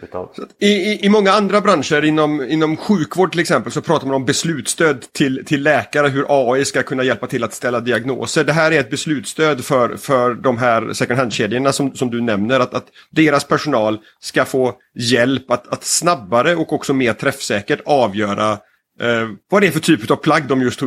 Utav... 0.03 0.29
I, 0.60 0.67
i, 0.67 1.05
I 1.05 1.10
många 1.10 1.31
andra 1.31 1.62
branscher, 1.62 2.05
inom, 2.05 2.41
inom 2.41 2.77
sjukvård 2.77 3.31
till 3.31 3.39
exempel, 3.39 3.72
så 3.72 3.81
pratar 3.81 4.07
man 4.07 4.15
om 4.15 4.25
beslutsstöd 4.25 5.05
till, 5.12 5.45
till 5.45 5.63
läkare, 5.63 6.07
hur 6.07 6.25
AI 6.29 6.65
ska 6.65 6.83
kunna 6.83 7.03
hjälpa 7.03 7.27
till 7.27 7.43
att 7.43 7.53
ställa 7.53 7.79
diagnoser. 7.79 8.43
Det 8.43 8.53
här 8.53 8.72
är 8.72 8.79
ett 8.79 8.89
beslutsstöd 8.89 9.65
för, 9.65 9.95
för 9.98 10.33
de 10.33 10.57
här 10.57 10.93
second 10.93 11.19
hand-kedjorna 11.19 11.72
som, 11.72 11.95
som 11.95 12.10
du 12.10 12.22
nämner, 12.22 12.60
att, 12.60 12.74
att 12.74 12.86
deras 13.10 13.43
personal 13.43 14.00
ska 14.19 14.45
få 14.45 14.74
hjälp 14.95 15.51
att, 15.51 15.67
att 15.67 15.83
snabbare 15.83 16.55
och 16.55 16.74
också 16.74 16.93
mer 16.93 17.13
träffsäkert 17.13 17.81
avgöra 17.86 18.51
eh, 19.00 19.29
vad 19.50 19.62
det 19.62 19.67
är 19.67 19.72
för 19.72 19.79
typ 19.79 20.12
av 20.12 20.15
plagg 20.15 20.48
de 20.48 20.62
just, 20.62 20.81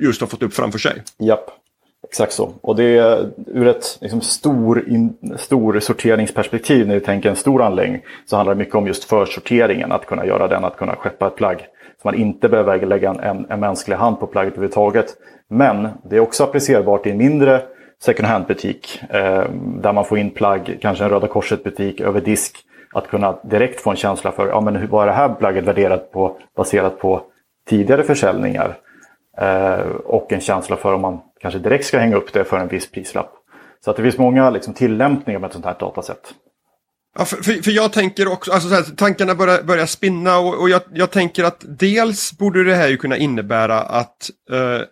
just 0.00 0.20
har 0.20 0.28
fått 0.28 0.42
upp 0.42 0.54
framför 0.54 0.78
sig. 0.78 1.02
Japp. 1.18 1.50
Exakt 2.08 2.32
så. 2.32 2.52
Och 2.60 2.76
det 2.76 2.98
är 2.98 3.30
ur 3.46 3.66
ett 3.66 3.98
liksom, 4.00 4.20
stor, 4.20 4.88
in, 4.88 5.16
stor 5.36 5.80
sorteringsperspektiv 5.80 6.86
när 6.88 6.94
du 6.94 7.00
tänker 7.00 7.30
en 7.30 7.36
stor 7.36 7.62
anläggning 7.62 8.02
så 8.26 8.36
handlar 8.36 8.54
det 8.54 8.58
mycket 8.58 8.74
om 8.74 8.86
just 8.86 9.04
försorteringen, 9.04 9.92
att 9.92 10.06
kunna 10.06 10.26
göra 10.26 10.48
den, 10.48 10.64
att 10.64 10.76
kunna 10.76 10.96
skeppa 10.96 11.26
ett 11.26 11.36
plagg. 11.36 11.66
Så 12.02 12.08
man 12.08 12.14
inte 12.14 12.48
behöver 12.48 12.86
lägga 12.86 13.10
en, 13.10 13.46
en 13.50 13.60
mänsklig 13.60 13.96
hand 13.96 14.20
på 14.20 14.26
plagget 14.26 14.52
överhuvudtaget. 14.52 15.06
Men 15.50 15.88
det 16.10 16.16
är 16.16 16.20
också 16.20 16.44
applicerbart 16.44 17.06
i 17.06 17.10
en 17.10 17.16
mindre 17.16 17.62
second 18.02 18.28
hand-butik 18.28 19.02
eh, 19.10 19.44
där 19.82 19.92
man 19.92 20.04
får 20.04 20.18
in 20.18 20.30
plagg, 20.30 20.78
kanske 20.80 21.04
en 21.04 21.10
Röda 21.10 21.26
Korset-butik 21.26 22.00
över 22.00 22.20
disk. 22.20 22.56
Att 22.94 23.08
kunna 23.08 23.38
direkt 23.42 23.80
få 23.80 23.90
en 23.90 23.96
känsla 23.96 24.32
för 24.32 24.48
ja, 24.48 24.60
men 24.60 24.88
vad 24.90 25.02
är 25.02 25.06
det 25.06 25.12
här 25.12 25.34
plagget 25.34 25.64
värderat 25.64 26.12
på 26.12 26.36
baserat 26.56 26.98
på 26.98 27.22
tidigare 27.68 28.02
försäljningar. 28.02 28.76
Eh, 29.38 29.86
och 30.04 30.32
en 30.32 30.40
känsla 30.40 30.76
för 30.76 30.94
om 30.94 31.00
man 31.00 31.20
kanske 31.46 31.68
direkt 31.68 31.86
ska 31.86 31.98
hänga 31.98 32.16
upp 32.16 32.32
det 32.32 32.44
för 32.44 32.58
en 32.58 32.68
viss 32.68 32.90
prislapp. 32.90 33.32
Så 33.84 33.90
att 33.90 33.96
det 33.96 34.02
finns 34.02 34.18
många 34.18 34.50
liksom, 34.50 34.74
tillämpningar 34.74 35.40
med 35.40 35.46
ett 35.46 35.52
sånt 35.52 35.64
här 35.64 35.76
datasätt. 35.80 36.34
Ja, 37.18 37.24
för, 37.24 37.36
för, 37.36 37.52
för, 37.52 37.70
jag 37.70 37.92
tänker 37.92 38.32
också, 38.32 38.52
alltså 38.52 38.68
så 38.68 38.74
här, 38.74 38.82
tankarna 38.82 39.34
börjar, 39.34 39.62
börjar 39.62 39.86
spinna 39.86 40.38
och, 40.38 40.60
och 40.60 40.70
jag, 40.70 40.82
jag, 40.94 41.10
tänker 41.10 41.44
att 41.44 41.64
dels 41.68 42.38
borde 42.38 42.64
det 42.64 42.74
här 42.74 42.88
ju 42.88 42.96
kunna 42.96 43.16
innebära 43.16 43.80
att 43.80 44.30
eh, 44.50 44.86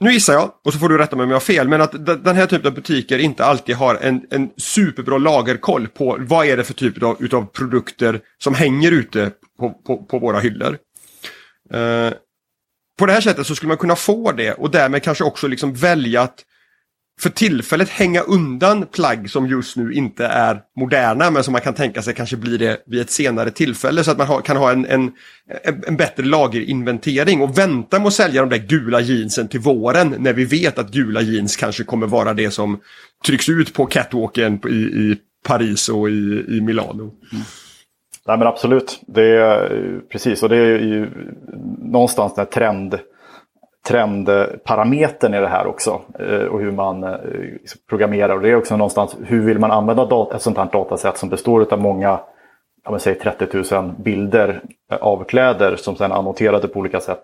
nu 0.00 0.12
gissar 0.12 0.32
jag, 0.32 0.50
och 0.64 0.72
så 0.72 0.78
får 0.78 0.88
du 0.88 0.98
rätta 0.98 1.16
mig 1.16 1.24
om 1.24 1.30
jag 1.30 1.36
har 1.36 1.40
fel, 1.40 1.68
men 1.68 1.80
att 1.80 2.06
den 2.24 2.36
här 2.36 2.46
typen 2.46 2.66
av 2.66 2.74
butiker 2.74 3.18
inte 3.18 3.44
alltid 3.44 3.76
har 3.76 3.94
en, 3.94 4.26
en 4.30 4.50
superbra 4.56 5.18
lagerkoll 5.18 5.88
på 5.88 6.16
vad 6.20 6.46
är 6.46 6.56
det 6.56 6.64
för 6.64 6.74
typ 6.74 7.02
av 7.02 7.16
utav 7.22 7.46
produkter 7.46 8.20
som 8.38 8.54
hänger 8.54 8.92
ute 8.92 9.30
på, 9.58 9.70
på, 9.70 10.04
på 10.04 10.18
våra 10.18 10.40
hyllor. 10.40 10.78
Eh, 11.72 12.12
på 12.98 13.06
det 13.06 13.12
här 13.12 13.20
sättet 13.20 13.46
så 13.46 13.54
skulle 13.54 13.68
man 13.68 13.76
kunna 13.76 13.96
få 13.96 14.32
det 14.32 14.52
och 14.52 14.70
därmed 14.70 15.02
kanske 15.02 15.24
också 15.24 15.46
liksom 15.46 15.74
välja 15.74 16.22
att 16.22 16.44
för 17.20 17.30
tillfället 17.30 17.88
hänga 17.88 18.20
undan 18.20 18.86
plagg 18.86 19.30
som 19.30 19.46
just 19.46 19.76
nu 19.76 19.92
inte 19.92 20.26
är 20.26 20.60
moderna 20.76 21.30
men 21.30 21.44
som 21.44 21.52
man 21.52 21.60
kan 21.60 21.74
tänka 21.74 22.02
sig 22.02 22.14
kanske 22.14 22.36
blir 22.36 22.58
det 22.58 22.82
vid 22.86 23.00
ett 23.00 23.10
senare 23.10 23.50
tillfälle 23.50 24.04
så 24.04 24.10
att 24.10 24.18
man 24.18 24.26
ha, 24.26 24.40
kan 24.40 24.56
ha 24.56 24.72
en, 24.72 24.86
en, 24.86 25.12
en, 25.86 25.96
bättre 25.96 26.22
lagerinventering 26.22 27.40
och 27.42 27.58
vänta 27.58 27.98
med 27.98 28.06
att 28.06 28.14
sälja 28.14 28.40
de 28.40 28.50
där 28.50 28.66
gula 28.66 29.00
jeansen 29.00 29.48
till 29.48 29.60
våren 29.60 30.14
när 30.18 30.32
vi 30.32 30.44
vet 30.44 30.78
att 30.78 30.90
gula 30.90 31.20
jeans 31.20 31.56
kanske 31.56 31.84
kommer 31.84 32.06
vara 32.06 32.34
det 32.34 32.50
som 32.50 32.80
trycks 33.26 33.48
ut 33.48 33.72
på 33.72 33.86
catwalken 33.86 34.60
i, 34.68 34.74
i 34.74 35.16
Paris 35.44 35.88
och 35.88 36.10
i, 36.10 36.44
i 36.48 36.60
Milano. 36.60 37.14
Mm. 37.32 37.44
Nej 38.30 38.38
men 38.38 38.48
absolut, 38.48 39.00
det 39.06 39.22
är 39.22 39.72
eh, 39.72 40.00
precis 40.12 40.42
och 40.42 40.48
det 40.48 40.56
är 40.56 40.78
ju 40.78 41.10
någonstans 41.78 42.34
den 42.34 42.46
trend, 42.46 42.98
trendparametern 43.88 45.34
i 45.34 45.40
det 45.40 45.48
här 45.48 45.66
också. 45.66 46.00
Eh, 46.18 46.44
och 46.44 46.60
hur 46.60 46.72
man 46.72 47.04
eh, 47.04 47.18
liksom 47.60 47.80
programmerar 47.88 48.36
och 48.36 48.42
det 48.42 48.50
är 48.50 48.56
också 48.56 48.76
någonstans 48.76 49.16
hur 49.24 49.40
vill 49.40 49.58
man 49.58 49.70
använda 49.70 50.28
ett 50.34 50.42
sånt 50.42 50.56
här 50.56 50.68
datasätt 50.72 51.16
som 51.16 51.28
består 51.28 51.72
av 51.72 51.80
många, 51.80 52.20
jag 52.84 53.00
säger 53.00 53.20
30 53.20 53.74
000 53.74 53.92
bilder 53.98 54.62
av 55.00 55.24
kläder 55.24 55.76
som 55.76 55.96
sedan 55.96 56.12
är 56.12 56.16
annoterade 56.16 56.68
på 56.68 56.78
olika 56.78 57.00
sätt. 57.00 57.22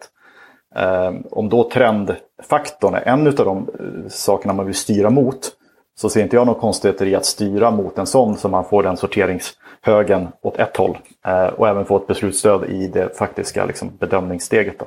Om 1.30 1.48
då 1.48 1.70
trendfaktorn 1.70 2.94
är 2.94 3.08
en 3.08 3.26
av 3.26 3.34
de 3.34 3.70
sakerna 4.08 4.52
man 4.52 4.66
vill 4.66 4.74
styra 4.74 5.10
mot 5.10 5.52
så 5.98 6.08
ser 6.08 6.22
inte 6.22 6.36
jag 6.36 6.46
några 6.46 6.60
konstigheter 6.60 7.06
i 7.06 7.14
att 7.14 7.26
styra 7.26 7.70
mot 7.70 7.98
en 7.98 8.06
sån 8.06 8.36
så 8.38 8.48
man 8.48 8.64
får 8.64 8.82
den 8.82 8.96
sorteringshögen 8.96 10.28
åt 10.42 10.58
ett 10.58 10.76
håll. 10.76 10.98
Eh, 11.26 11.46
och 11.46 11.68
även 11.68 11.86
få 11.86 11.96
ett 11.96 12.06
beslutsstöd 12.06 12.64
i 12.64 12.88
det 12.88 13.18
faktiska 13.18 13.64
liksom, 13.64 13.96
bedömningssteget. 13.96 14.78
Då. 14.78 14.86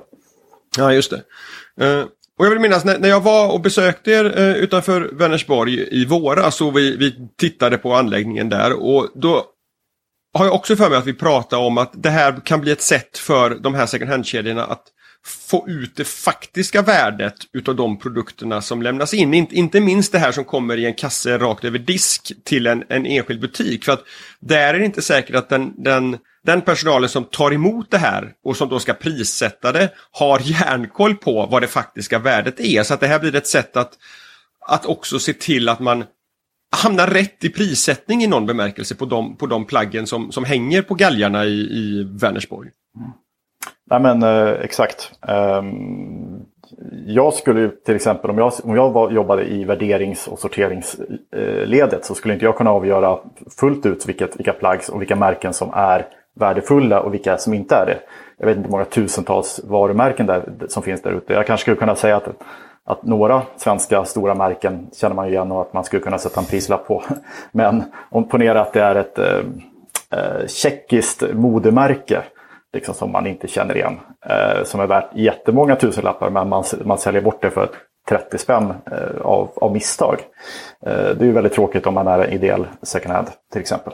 Ja, 0.78 0.94
just 0.94 1.12
det. 1.12 1.22
Eh, 1.86 2.06
och 2.40 2.46
jag 2.46 2.50
vill 2.50 2.60
minnas 2.60 2.86
när, 2.86 3.00
när 3.00 3.10
jag 3.10 3.22
var 3.22 3.54
och 3.54 3.62
besökte 3.62 4.12
er 4.12 4.40
eh, 4.40 4.56
utanför 4.56 5.10
Vänersborg 5.14 5.88
i 5.92 6.06
våras 6.06 6.62
och 6.62 6.78
vi, 6.78 6.98
vi 6.98 7.30
tittade 7.38 7.78
på 7.78 7.94
anläggningen 7.94 8.50
där 8.50 8.84
och 8.84 9.08
då 9.16 9.44
har 10.34 10.46
jag 10.46 10.56
också 10.56 10.76
för 10.76 10.90
mig 10.90 10.98
att 10.98 11.08
vi 11.08 11.14
pratade 11.14 11.66
om 11.66 11.78
att 11.78 11.92
det 11.94 12.10
här 12.10 12.46
kan 12.46 12.62
bli 12.62 12.72
ett 12.72 12.82
sätt 12.82 13.18
för 13.18 13.50
de 13.50 13.76
här 13.76 13.86
second 13.86 14.10
hand-kedjorna 14.10 14.64
att 14.64 14.84
få 15.26 15.70
ut 15.70 15.96
det 15.96 16.08
faktiska 16.08 16.82
värdet 16.82 17.36
utav 17.54 17.76
de 17.76 18.00
produkterna 18.00 18.62
som 18.62 18.82
lämnas 18.82 19.14
in. 19.14 19.34
Inte, 19.34 19.56
inte 19.56 19.80
minst 19.80 20.12
det 20.12 20.20
här 20.20 20.32
som 20.32 20.46
kommer 20.46 20.78
i 20.78 20.86
en 20.86 20.94
kasse 20.94 21.38
rakt 21.38 21.64
över 21.64 21.80
disk 21.80 22.32
till 22.44 22.68
en, 22.68 22.84
en 22.90 23.06
enskild 23.06 23.42
butik. 23.42 23.86
För 23.86 23.92
att 23.92 24.04
där 24.40 24.74
är 24.74 24.80
det 24.80 24.86
inte 24.86 25.02
säkert 25.02 25.36
att 25.36 25.50
den, 25.50 25.74
den, 25.84 26.18
den 26.44 26.62
personalen 26.62 27.10
som 27.10 27.24
tar 27.24 27.54
emot 27.54 27.92
det 27.92 27.98
här 27.98 28.32
och 28.44 28.58
som 28.58 28.70
då 28.70 28.80
ska 28.80 28.94
prissätta 28.94 29.72
det 29.72 29.90
har 30.12 30.40
järnkoll 30.44 31.16
på 31.16 31.46
vad 31.46 31.62
det 31.62 31.68
faktiska 31.68 32.20
värdet 32.20 32.60
är. 32.60 32.84
Så 32.84 32.94
att 32.94 33.00
det 33.00 33.08
här 33.08 33.20
blir 33.20 33.36
ett 33.36 33.48
sätt 33.48 33.78
att, 33.78 33.94
att 34.68 34.86
också 34.86 35.20
se 35.20 35.34
till 35.34 35.70
att 35.70 35.80
man 35.80 36.04
hamnar 36.72 37.08
rätt 37.08 37.44
i 37.44 37.50
prissättning 37.50 38.24
i 38.24 38.28
någon 38.28 38.46
bemärkelse 38.46 38.96
på 38.96 39.06
de, 39.06 39.38
på 39.38 39.46
de 39.46 39.66
plaggen 39.66 40.08
som, 40.08 40.32
som 40.32 40.44
hänger 40.44 40.82
på 40.82 40.96
galgarna 40.96 41.46
i, 41.46 41.60
i 41.60 42.04
Vänersborg. 42.04 42.70
Mm. 42.98 43.12
Nej 43.90 44.00
men 44.00 44.24
eh, 44.24 44.50
exakt. 44.62 45.12
Um, 45.22 46.46
jag 47.06 47.34
skulle 47.34 47.70
till 47.70 47.96
exempel, 47.96 48.30
om 48.30 48.38
jag, 48.38 48.54
om 48.64 48.76
jag 48.76 48.92
var, 48.92 49.12
jobbade 49.12 49.46
i 49.46 49.64
värderings 49.64 50.28
och 50.28 50.40
sorteringsledet 50.40 51.94
eh, 51.94 52.02
så 52.02 52.16
skulle 52.16 52.34
inte 52.34 52.46
jag 52.46 52.58
kunna 52.58 52.72
avgöra 52.72 53.18
fullt 53.60 53.86
ut 53.86 54.06
vilket, 54.06 54.40
vilka 54.40 54.54
plagg 54.54 54.80
och 54.92 55.02
vilka 55.02 55.16
märken 55.16 55.54
som 55.54 55.74
är 55.74 56.06
värdefulla 56.40 57.02
och 57.02 57.14
vilka 57.14 57.38
som 57.38 57.54
inte 57.54 57.76
är 57.76 57.86
det. 57.86 58.00
Jag 58.38 58.46
vet 58.46 58.58
inte 58.58 58.68
hur 58.68 58.72
många 58.72 58.86
tusentals 58.86 59.60
varumärken 59.64 60.26
där, 60.26 60.44
som 60.68 60.84
finns 60.84 61.02
där 61.02 61.12
ute. 61.12 61.34
Jag 61.34 61.48
kanske 61.48 61.62
skulle 61.62 61.78
kunna 61.78 61.96
säga 61.96 62.16
att, 62.16 62.28
att 62.86 63.04
några 63.04 63.42
svenska 63.58 64.06
stora 64.06 64.36
märken 64.36 64.88
känner 64.94 65.16
man 65.16 65.28
igen 65.28 65.52
och 65.52 65.62
att 65.62 65.74
man 65.74 65.84
skulle 65.84 66.04
kunna 66.04 66.18
sätta 66.18 66.40
en 66.40 66.46
prislapp 66.46 66.88
på. 66.88 67.04
Men 67.52 67.84
om 68.10 68.28
ponera 68.28 68.62
att 68.62 68.74
det 68.74 68.82
är 68.82 68.96
ett 68.96 69.20
eh, 69.20 69.40
eh 70.12 70.48
tjeckiskt 70.48 71.24
modemärke 71.34 72.24
liksom, 72.74 72.94
som 72.94 73.12
man 73.12 73.28
inte 73.28 73.48
känner 73.48 73.78
igen. 73.78 74.00
Eh, 74.26 74.64
som 74.64 74.80
är 74.80 74.88
värt 74.88 75.10
jättemånga 75.16 75.76
tusenlappar 75.76 76.30
men 76.30 76.50
man, 76.50 76.64
man 76.86 76.98
säljer 76.98 77.22
bort 77.22 77.42
det 77.42 77.52
för 77.52 77.70
30 78.10 78.38
spänn 78.38 78.74
eh, 78.92 79.22
av, 79.22 79.52
av 79.56 79.74
misstag. 79.74 80.20
Eh, 80.86 80.94
det 80.94 81.22
är 81.22 81.26
ju 81.26 81.32
väldigt 81.32 81.54
tråkigt 81.54 81.88
om 81.88 81.94
man 81.94 82.08
är 82.08 82.20
en 82.20 82.34
ideell 82.34 82.68
second 82.84 83.14
hand 83.14 83.28
till 83.52 83.62
exempel. 83.62 83.94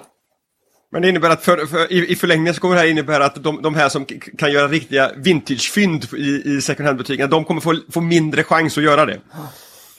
Men 0.91 1.01
det 1.01 1.09
innebär 1.09 1.29
att 1.29 1.43
för, 1.43 1.65
för, 1.65 1.93
i, 1.93 2.11
i 2.11 2.15
förlängningen 2.15 2.53
så 2.53 2.61
kommer 2.61 2.75
det 2.75 2.81
här 2.81 2.87
innebära 2.87 3.25
att 3.25 3.43
de, 3.43 3.61
de 3.61 3.75
här 3.75 3.89
som 3.89 4.05
kan 4.37 4.51
göra 4.51 4.67
riktiga 4.67 5.11
vintagefynd 5.15 6.05
i, 6.17 6.41
i 6.45 6.61
second 6.61 6.87
hand-butikerna, 6.87 7.27
de 7.27 7.45
kommer 7.45 7.61
få, 7.61 7.75
få 7.91 8.01
mindre 8.01 8.43
chans 8.43 8.77
att 8.77 8.83
göra 8.83 9.05
det. 9.05 9.19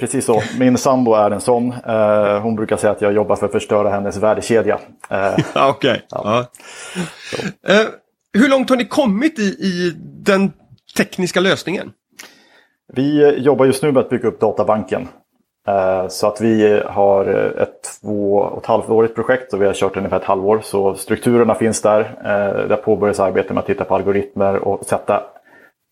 precis 0.00 0.24
så. 0.24 0.42
Min 0.58 0.78
sambo 0.78 1.14
är 1.14 1.30
en 1.30 1.40
sån. 1.40 1.72
Eh, 1.86 2.40
hon 2.40 2.56
brukar 2.56 2.76
säga 2.76 2.90
att 2.90 3.00
jag 3.00 3.12
jobbar 3.12 3.36
för 3.36 3.46
att 3.46 3.52
förstöra 3.52 3.90
hennes 3.90 4.16
värdekedja. 4.16 4.78
Eh, 5.10 5.32
Okej. 5.54 5.70
Okay. 5.70 6.00
Ja. 6.08 6.46
Ja. 7.64 7.74
Eh, 7.74 7.86
hur 8.36 8.48
långt 8.48 8.70
har 8.70 8.76
ni 8.76 8.84
kommit 8.84 9.38
i, 9.38 9.42
i 9.42 9.92
den 10.24 10.52
tekniska 10.96 11.40
lösningen? 11.40 11.92
Vi 12.92 13.22
eh, 13.22 13.30
jobbar 13.30 13.66
just 13.66 13.82
nu 13.82 13.92
med 13.92 14.00
att 14.00 14.10
bygga 14.10 14.28
upp 14.28 14.40
databanken. 14.40 15.08
Eh, 15.68 16.08
så 16.08 16.26
att 16.26 16.40
vi 16.40 16.80
har 16.86 17.26
eh, 17.26 17.62
ett 17.62 18.00
två 18.00 18.36
och 18.36 18.62
ett 18.62 18.66
halvårigt 18.66 19.14
projekt 19.14 19.52
och 19.52 19.62
vi 19.62 19.66
har 19.66 19.72
kört 19.72 19.96
ungefär 19.96 20.16
ett 20.16 20.24
halvår. 20.24 20.60
Så 20.64 20.94
strukturerna 20.94 21.54
finns 21.54 21.82
där. 21.82 22.02
Det 22.56 22.68
där 22.68 22.76
påbörjas 22.76 23.20
arbete 23.20 23.54
med 23.54 23.60
att 23.60 23.66
titta 23.66 23.84
på 23.84 23.94
algoritmer 23.94 24.56
och 24.56 24.84
sätta 24.84 25.22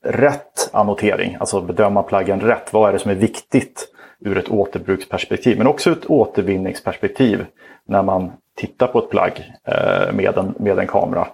rätt 0.05 0.71
annotering. 0.73 1.37
Alltså 1.41 1.61
bedöma 1.61 2.03
plaggen 2.03 2.41
rätt. 2.41 2.73
Vad 2.73 2.89
är 2.89 2.93
det 2.93 2.99
som 2.99 3.11
är 3.11 3.15
viktigt 3.15 3.89
ur 4.21 4.39
ett 4.39 4.49
återbruksperspektiv? 4.49 5.59
Men 5.59 5.67
också 5.67 5.91
ur 5.91 5.97
ett 5.97 6.11
återvinningsperspektiv 6.11 7.47
när 7.89 8.03
man 8.03 8.33
tittar 8.57 8.87
på 8.87 8.99
ett 8.99 9.11
plagg 9.11 9.53
med 10.13 10.39
en, 10.39 10.55
med 10.59 10.79
en 10.79 10.87
kamera. 10.87 11.27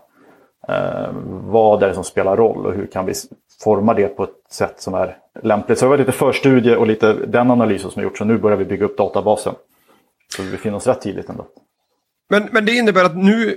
Eh, 0.70 1.10
vad 1.44 1.82
är 1.82 1.88
det 1.88 1.94
som 1.94 2.04
spelar 2.04 2.36
roll 2.36 2.66
och 2.66 2.74
hur 2.74 2.86
kan 2.86 3.06
vi 3.06 3.14
forma 3.62 3.94
det 3.94 4.08
på 4.08 4.24
ett 4.24 4.30
sätt 4.50 4.74
som 4.78 4.94
är 4.94 5.16
lämpligt. 5.42 5.78
Så 5.78 5.84
det 5.84 5.88
var 5.88 5.98
lite 5.98 6.12
förstudie 6.12 6.76
och 6.76 6.86
lite 6.86 7.12
den 7.12 7.50
analysen 7.50 7.90
som 7.90 8.00
är 8.00 8.04
gjort. 8.04 8.18
Så 8.18 8.24
nu 8.24 8.38
börjar 8.38 8.56
vi 8.56 8.64
bygga 8.64 8.84
upp 8.84 8.96
databasen. 8.96 9.54
Så 10.36 10.42
vi 10.42 10.50
befinner 10.50 10.76
oss 10.76 10.86
rätt 10.86 11.00
tidigt 11.00 11.28
ändå. 11.28 11.46
Men, 12.30 12.48
men 12.52 12.64
det 12.64 12.72
innebär 12.72 13.04
att 13.04 13.16
nu, 13.16 13.56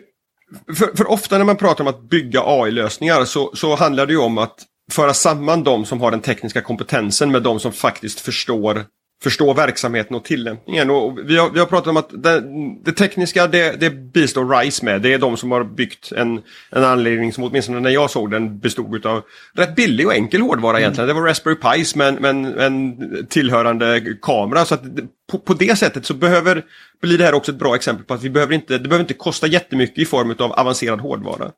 för, 0.77 0.97
för 0.97 1.11
ofta 1.11 1.37
när 1.37 1.45
man 1.45 1.57
pratar 1.57 1.83
om 1.83 1.87
att 1.87 2.01
bygga 2.01 2.41
AI-lösningar 2.45 3.25
så, 3.25 3.51
så 3.55 3.75
handlar 3.75 4.05
det 4.05 4.13
ju 4.13 4.19
om 4.19 4.37
att 4.37 4.59
föra 4.91 5.13
samman 5.13 5.63
de 5.63 5.85
som 5.85 6.01
har 6.01 6.11
den 6.11 6.21
tekniska 6.21 6.61
kompetensen 6.61 7.31
med 7.31 7.43
de 7.43 7.59
som 7.59 7.71
faktiskt 7.71 8.19
förstår 8.19 8.85
förstå 9.23 9.53
verksamheten 9.53 10.15
och 10.15 10.23
tillämpningen. 10.23 10.89
Och 10.89 11.19
vi, 11.19 11.37
har, 11.37 11.49
vi 11.49 11.59
har 11.59 11.65
pratat 11.65 11.87
om 11.87 11.97
att 11.97 12.23
det, 12.23 12.43
det 12.83 12.91
tekniska 12.91 13.47
det, 13.47 13.79
det 13.79 13.89
bistår 13.89 14.59
RISE 14.59 14.85
med. 14.85 15.01
Det 15.01 15.13
är 15.13 15.17
de 15.17 15.37
som 15.37 15.51
har 15.51 15.63
byggt 15.63 16.11
en, 16.11 16.41
en 16.71 16.83
anläggning 16.83 17.33
som 17.33 17.43
åtminstone 17.43 17.79
när 17.79 17.89
jag 17.89 18.11
såg 18.11 18.31
den 18.31 18.59
bestod 18.59 19.05
av 19.05 19.23
rätt 19.53 19.75
billig 19.75 20.07
och 20.07 20.13
enkel 20.13 20.41
hårdvara 20.41 20.77
mm. 20.77 20.81
egentligen. 20.81 21.07
Det 21.07 21.13
var 21.13 21.21
Raspberry 21.21 21.55
Pis 21.55 21.95
med, 21.95 22.21
med 22.21 22.29
en, 22.29 22.59
en 22.59 23.27
tillhörande 23.29 24.01
kamera. 24.21 24.65
Så 24.65 24.73
att 24.73 24.83
på, 25.31 25.39
på, 25.39 25.53
det 25.53 25.75
sättet 25.75 26.05
så 26.05 26.13
behöver, 26.13 26.63
blir 27.01 27.17
det 27.17 27.25
här 27.25 27.33
också 27.33 27.51
ett 27.51 27.59
bra 27.59 27.75
exempel 27.75 28.05
på 28.05 28.13
att 28.13 28.23
vi 28.23 28.29
behöver 28.29 28.53
inte, 28.53 28.77
det 28.77 28.89
behöver 28.89 29.03
inte 29.03 29.13
kosta 29.13 29.47
jättemycket 29.47 29.99
i 29.99 30.05
form 30.05 30.35
av 30.39 30.51
avancerad 30.51 31.01
hårdvara. 31.01 31.51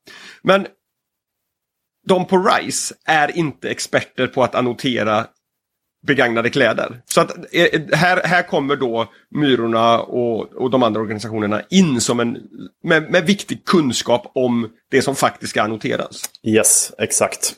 Men 0.43 0.67
de 2.07 2.27
på 2.27 2.37
RISE 2.37 2.95
är 3.05 3.37
inte 3.37 3.69
experter 3.69 4.27
på 4.27 4.43
att 4.43 4.55
annotera 4.55 5.25
begagnade 6.05 6.49
kläder. 6.49 7.01
Så 7.05 7.21
att 7.21 7.37
eh, 7.51 7.81
här, 7.93 8.21
här 8.23 8.43
kommer 8.43 8.75
då 8.75 9.11
Myrorna 9.35 9.99
och, 9.99 10.53
och 10.53 10.69
de 10.69 10.83
andra 10.83 11.01
organisationerna 11.01 11.61
in 11.69 12.01
som 12.01 12.19
en, 12.19 12.37
med, 12.83 13.11
med 13.11 13.25
viktig 13.25 13.65
kunskap 13.65 14.31
om 14.35 14.69
det 14.91 15.01
som 15.01 15.15
faktiskt 15.15 15.49
ska 15.49 15.61
annoteras. 15.61 16.21
Yes, 16.43 16.91
exakt. 16.97 17.53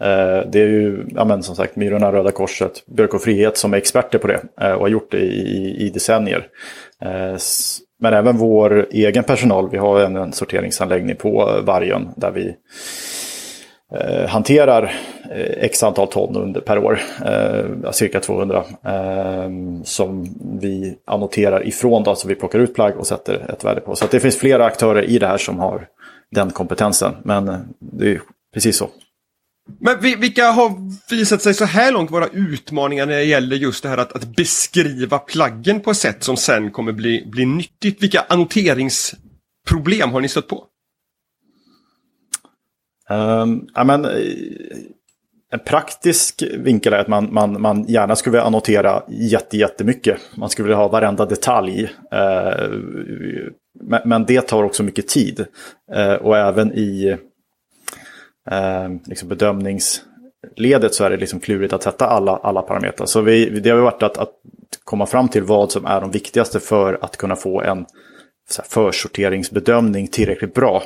Eh, 0.00 0.50
det 0.50 0.60
är 0.60 0.68
ju, 0.68 1.06
ja, 1.14 1.24
men 1.24 1.42
som 1.42 1.56
sagt, 1.56 1.76
Myrorna, 1.76 2.12
Röda 2.12 2.30
Korset, 2.30 2.86
Björk 2.86 3.14
och 3.14 3.22
Frihet 3.22 3.56
som 3.58 3.74
är 3.74 3.78
experter 3.78 4.18
på 4.18 4.26
det 4.26 4.42
eh, 4.60 4.72
och 4.72 4.80
har 4.80 4.88
gjort 4.88 5.10
det 5.10 5.20
i, 5.20 5.76
i 5.78 5.90
decennier. 5.90 6.46
Eh, 7.02 7.36
men 8.00 8.14
även 8.14 8.36
vår 8.36 8.86
egen 8.90 9.24
personal, 9.24 9.70
vi 9.70 9.78
har 9.78 10.00
en, 10.00 10.16
en 10.16 10.32
sorteringsanläggning 10.32 11.16
på 11.16 11.50
eh, 11.50 11.64
Vargön 11.64 12.08
där 12.16 12.30
vi 12.30 12.54
eh, 13.94 14.28
hanterar 14.28 14.94
eh, 15.30 15.64
x 15.64 15.82
antal 15.82 16.08
ton 16.08 16.36
under, 16.36 16.60
per 16.60 16.78
år, 16.78 17.00
eh, 17.24 17.90
cirka 17.90 18.20
200, 18.20 18.64
eh, 18.84 19.50
som 19.84 20.34
vi 20.60 20.96
annoterar 21.06 21.66
ifrån. 21.66 22.02
Då, 22.02 22.10
alltså 22.10 22.28
vi 22.28 22.34
plockar 22.34 22.58
ut 22.58 22.74
plagg 22.74 22.96
och 22.96 23.06
sätter 23.06 23.50
ett 23.50 23.64
värde 23.64 23.80
på. 23.80 23.96
Så 23.96 24.06
det 24.10 24.20
finns 24.20 24.36
flera 24.36 24.64
aktörer 24.64 25.02
i 25.02 25.18
det 25.18 25.26
här 25.26 25.38
som 25.38 25.58
har 25.58 25.86
den 26.30 26.50
kompetensen. 26.50 27.12
Men 27.24 27.48
eh, 27.48 27.58
det 27.80 28.10
är 28.10 28.20
precis 28.54 28.76
så. 28.76 28.90
Men 29.80 30.00
vilka 30.00 30.50
har 30.50 30.74
visat 31.10 31.42
sig 31.42 31.54
så 31.54 31.64
här 31.64 31.92
långt 31.92 32.10
vara 32.10 32.26
utmaningar 32.32 33.06
när 33.06 33.14
det 33.14 33.24
gäller 33.24 33.56
just 33.56 33.82
det 33.82 33.88
här 33.88 33.98
att, 33.98 34.12
att 34.12 34.36
beskriva 34.36 35.18
plaggen 35.18 35.80
på 35.80 35.90
ett 35.90 35.96
sätt 35.96 36.24
som 36.24 36.36
sen 36.36 36.70
kommer 36.70 36.92
bli, 36.92 37.26
bli 37.26 37.46
nyttigt? 37.46 38.02
Vilka 38.02 38.24
annoteringsproblem 38.28 40.10
har 40.10 40.20
ni 40.20 40.28
stött 40.28 40.48
på? 40.48 40.64
Um, 43.12 43.68
ja, 43.74 43.84
men, 43.84 44.04
eh, 44.04 44.10
en 45.52 45.58
praktisk 45.58 46.42
vinkel 46.58 46.92
är 46.92 46.98
att 46.98 47.08
man, 47.08 47.34
man, 47.34 47.60
man 47.60 47.84
gärna 47.88 48.16
skulle 48.16 48.32
vilja 48.32 48.46
annotera 48.46 49.02
jätte, 49.08 49.56
jättemycket. 49.56 50.18
Man 50.36 50.48
skulle 50.48 50.66
vilja 50.66 50.76
ha 50.76 50.88
varenda 50.88 51.26
detalj. 51.26 51.82
Uh, 51.84 52.78
men, 53.80 54.00
men, 54.04 54.24
det 54.24 54.40
tar 54.40 54.64
också 54.64 54.82
mycket 54.82 55.08
tid. 55.08 55.46
Uh, 55.96 56.12
och 56.12 56.36
även 56.36 56.72
i 56.72 57.16
uh, 58.50 58.96
liksom 59.06 59.28
bedömningsledet 59.28 60.94
så 60.94 61.04
är 61.04 61.10
det 61.10 61.16
liksom 61.16 61.40
klurigt 61.40 61.72
att 61.72 61.82
sätta 61.82 62.06
alla, 62.06 62.36
alla 62.36 62.62
parametrar. 62.62 63.06
Så 63.06 63.20
vi, 63.20 63.50
det 63.50 63.70
har 63.70 63.78
varit 63.78 64.02
att, 64.02 64.18
att 64.18 64.32
komma 64.84 65.06
fram 65.06 65.28
till 65.28 65.42
vad 65.42 65.72
som 65.72 65.86
är 65.86 66.00
de 66.00 66.10
viktigaste 66.10 66.60
för 66.60 66.98
att 67.02 67.16
kunna 67.16 67.36
få 67.36 67.60
en 67.60 67.86
så 68.50 68.62
här, 68.62 68.68
försorteringsbedömning 68.68 70.08
tillräckligt 70.08 70.54
bra. 70.54 70.82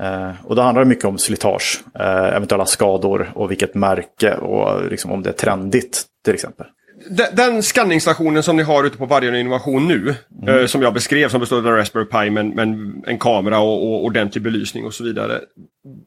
Eh, 0.00 0.30
och 0.44 0.56
då 0.56 0.62
handlar 0.62 0.82
det 0.84 0.88
mycket 0.88 1.04
om 1.04 1.18
slitage, 1.18 1.82
eh, 1.94 2.36
eventuella 2.36 2.66
skador 2.66 3.32
och 3.34 3.50
vilket 3.50 3.74
märke 3.74 4.34
och 4.34 4.90
liksom 4.90 5.10
om 5.10 5.22
det 5.22 5.30
är 5.30 5.34
trendigt 5.34 6.04
till 6.24 6.34
exempel. 6.34 6.66
Den 7.32 7.62
skanningsstationen 7.62 8.42
som 8.42 8.56
ni 8.56 8.62
har 8.62 8.84
ute 8.84 8.96
på 8.96 9.06
Vargön 9.06 9.34
Innovation 9.34 9.88
nu, 9.88 10.14
mm. 10.42 10.58
eh, 10.58 10.66
som 10.66 10.82
jag 10.82 10.94
beskrev, 10.94 11.28
som 11.28 11.40
består 11.40 11.56
av 11.56 11.64
Raspberry 11.64 12.04
Pi 12.04 12.30
med, 12.30 12.46
med 12.46 12.92
en 13.06 13.18
kamera 13.18 13.58
och, 13.58 13.82
och 13.82 14.04
ordentlig 14.04 14.42
belysning 14.42 14.84
och 14.84 14.94
så 14.94 15.04
vidare. 15.04 15.40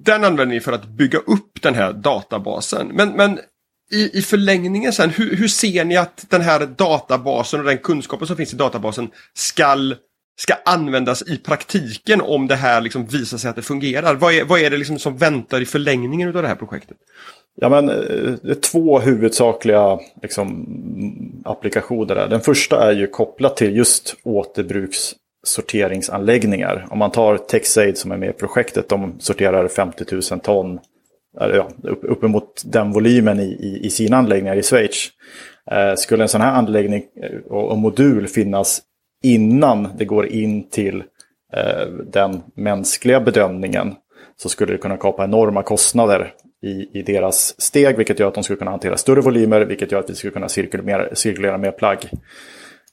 Den 0.06 0.24
använder 0.24 0.56
ni 0.56 0.60
för 0.60 0.72
att 0.72 0.86
bygga 0.86 1.20
upp 1.20 1.62
den 1.62 1.76
här 1.76 1.94
databasen. 1.94 2.88
Men, 2.94 3.10
men 3.10 3.40
i, 3.92 4.18
i 4.18 4.22
förlängningen 4.22 4.94
sen, 4.94 5.10
hur, 5.10 5.36
hur 5.36 5.48
ser 5.48 5.86
ni 5.86 5.98
att 5.98 6.26
den 6.30 6.42
här 6.42 6.66
databasen 6.66 7.60
och 7.60 7.66
den 7.66 7.78
kunskapen 7.78 8.28
som 8.28 8.38
finns 8.38 8.54
i 8.54 8.58
databasen 8.58 9.10
skall 9.34 9.96
ska 10.36 10.54
användas 10.66 11.24
i 11.28 11.38
praktiken 11.38 12.22
om 12.22 12.48
det 12.48 12.56
här 12.56 12.82
liksom 12.82 13.06
visar 13.06 13.38
sig 13.38 13.50
att 13.50 13.56
det 13.56 13.62
fungerar? 13.62 14.16
Vad 14.16 14.34
är, 14.34 14.44
vad 14.44 14.60
är 14.60 14.70
det 14.70 14.78
liksom 14.78 15.00
som 15.00 15.18
väntar 15.18 15.62
i 15.62 15.66
förlängningen 15.66 16.36
av 16.36 16.42
det 16.42 16.48
här 16.48 16.56
projektet? 16.56 16.98
Ja, 17.56 17.70
men, 17.70 17.90
eh, 17.90 17.96
det 18.44 18.52
är 18.52 18.62
två 18.62 19.00
huvudsakliga 19.00 20.00
liksom, 20.22 20.68
applikationer. 21.46 22.16
Där. 22.16 22.28
Den 22.28 22.42
första 22.42 22.92
är 22.92 22.96
ju 22.96 23.08
kopplat 23.08 23.58
till 23.58 23.76
just 23.76 24.16
återbrukssorteringsanläggningar. 24.24 26.88
Om 26.90 27.00
man 27.00 27.12
tar 27.12 27.38
TechSaid 27.38 27.98
som 27.98 28.12
är 28.12 28.18
med 28.18 28.30
i 28.30 28.34
projektet, 28.34 28.90
de 28.90 29.16
sorterar 29.20 29.68
50 29.68 30.06
000 30.12 30.22
ton, 30.40 30.80
ja, 31.40 31.70
uppemot 32.02 32.62
den 32.66 32.92
volymen 32.92 33.40
i, 33.40 33.44
i, 33.44 33.86
i 33.86 33.90
sina 33.90 34.18
anläggningar 34.18 34.56
i 34.56 34.64
Schweiz. 34.64 35.10
Eh, 35.72 35.96
skulle 35.96 36.24
en 36.24 36.30
sån 36.30 36.42
här 36.42 36.54
anläggning 36.54 37.04
eh, 37.24 37.52
och, 37.52 37.72
och 37.72 37.78
modul 37.78 38.28
finnas 38.28 38.82
innan 39.24 39.90
det 39.98 40.06
går 40.06 40.26
in 40.26 40.70
till 40.70 41.04
eh, 41.54 41.88
den 42.06 42.42
mänskliga 42.56 43.20
bedömningen 43.20 43.96
så 44.36 44.50
skulle 44.50 44.74
det 44.74 44.78
kunna 44.78 44.98
kapa 44.98 45.24
enorma 45.24 45.64
kostnader 45.64 46.34
i, 46.62 47.00
i 47.00 47.02
deras 47.02 47.62
steg, 47.62 47.98
vilket 47.98 48.20
gör 48.20 48.28
att 48.28 48.34
de 48.34 48.44
skulle 48.44 48.58
kunna 48.58 48.72
hantera 48.72 48.98
större 48.98 49.22
volymer, 49.22 49.62
vilket 49.62 49.92
gör 49.92 50.00
att 50.00 50.10
vi 50.10 50.16
skulle 50.16 50.34
kunna 50.34 50.50
cirkulera, 50.50 51.16
cirkulera 51.16 51.58
mer 51.58 51.72
plagg. 51.72 52.10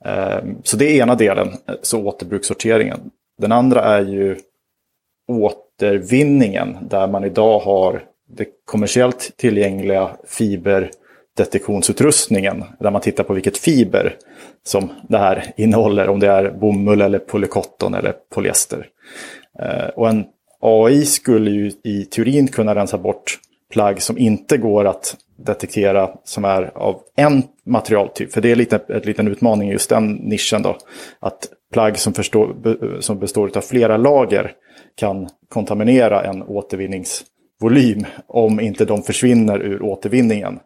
Eh, 0.05 0.39
så 0.63 0.77
det 0.77 0.85
är 0.85 1.03
ena 1.03 1.15
delen, 1.15 1.49
eh, 1.49 1.75
så 1.83 2.07
återbrukssorteringen. 2.07 3.01
Den 3.39 3.53
andra 3.53 3.83
är 3.85 4.05
ju 4.05 4.37
återvinningen, 5.29 6.77
där 6.89 7.07
man 7.09 7.25
idag 7.25 7.59
har 7.59 8.05
det 8.29 8.47
kommersiellt 8.65 9.33
tillgängliga 9.37 10.11
fiber 10.27 10.91
detektionsutrustningen 11.41 12.65
där 12.81 12.91
man 12.91 13.01
tittar 13.01 13.25
på 13.25 13.35
vilket 13.35 13.59
fiber 13.59 14.17
som 14.63 14.89
det 15.09 15.19
här 15.19 15.53
innehåller, 15.57 16.09
om 16.09 16.21
det 16.21 16.27
är 16.27 16.51
bomull 16.51 17.01
eller 17.01 17.19
polykotton 17.19 17.95
eller 17.95 18.15
polyester. 18.35 18.87
Eh, 19.63 19.89
och 19.89 20.09
en 20.09 20.25
AI 20.61 21.05
skulle 21.05 21.51
ju 21.51 21.73
i 21.85 22.05
teorin 22.05 22.49
kunna 22.49 22.75
rensa 22.75 22.99
bort 22.99 23.39
plagg 23.73 24.03
som 24.03 24.19
inte 24.19 24.57
går 24.57 24.85
att 24.85 25.17
detektera 25.37 26.11
som 26.25 26.45
är 26.45 26.79
av 26.79 27.01
en 27.17 27.43
materialtyp. 27.67 28.33
För 28.33 28.41
det 28.41 28.51
är 28.51 28.57
lite, 28.57 28.81
en 28.89 29.01
liten 29.01 29.29
utmaning 29.29 29.69
i 29.69 29.73
just 29.73 29.91
den 29.91 30.13
nischen 30.13 30.63
då. 30.63 30.77
Att 31.21 31.49
plagg 31.73 31.99
som, 31.99 32.13
förstår, 32.13 32.57
som 33.01 33.19
består 33.19 33.51
av 33.57 33.61
flera 33.61 33.97
lager 33.97 34.53
kan 34.97 35.29
kontaminera 35.49 36.23
en 36.25 36.43
återvinningsvolym 36.43 38.07
om 38.27 38.61
inte 38.61 38.85
de 38.85 39.03
försvinner 39.03 39.63
ur 39.63 39.83
återvinningen. 39.83 40.59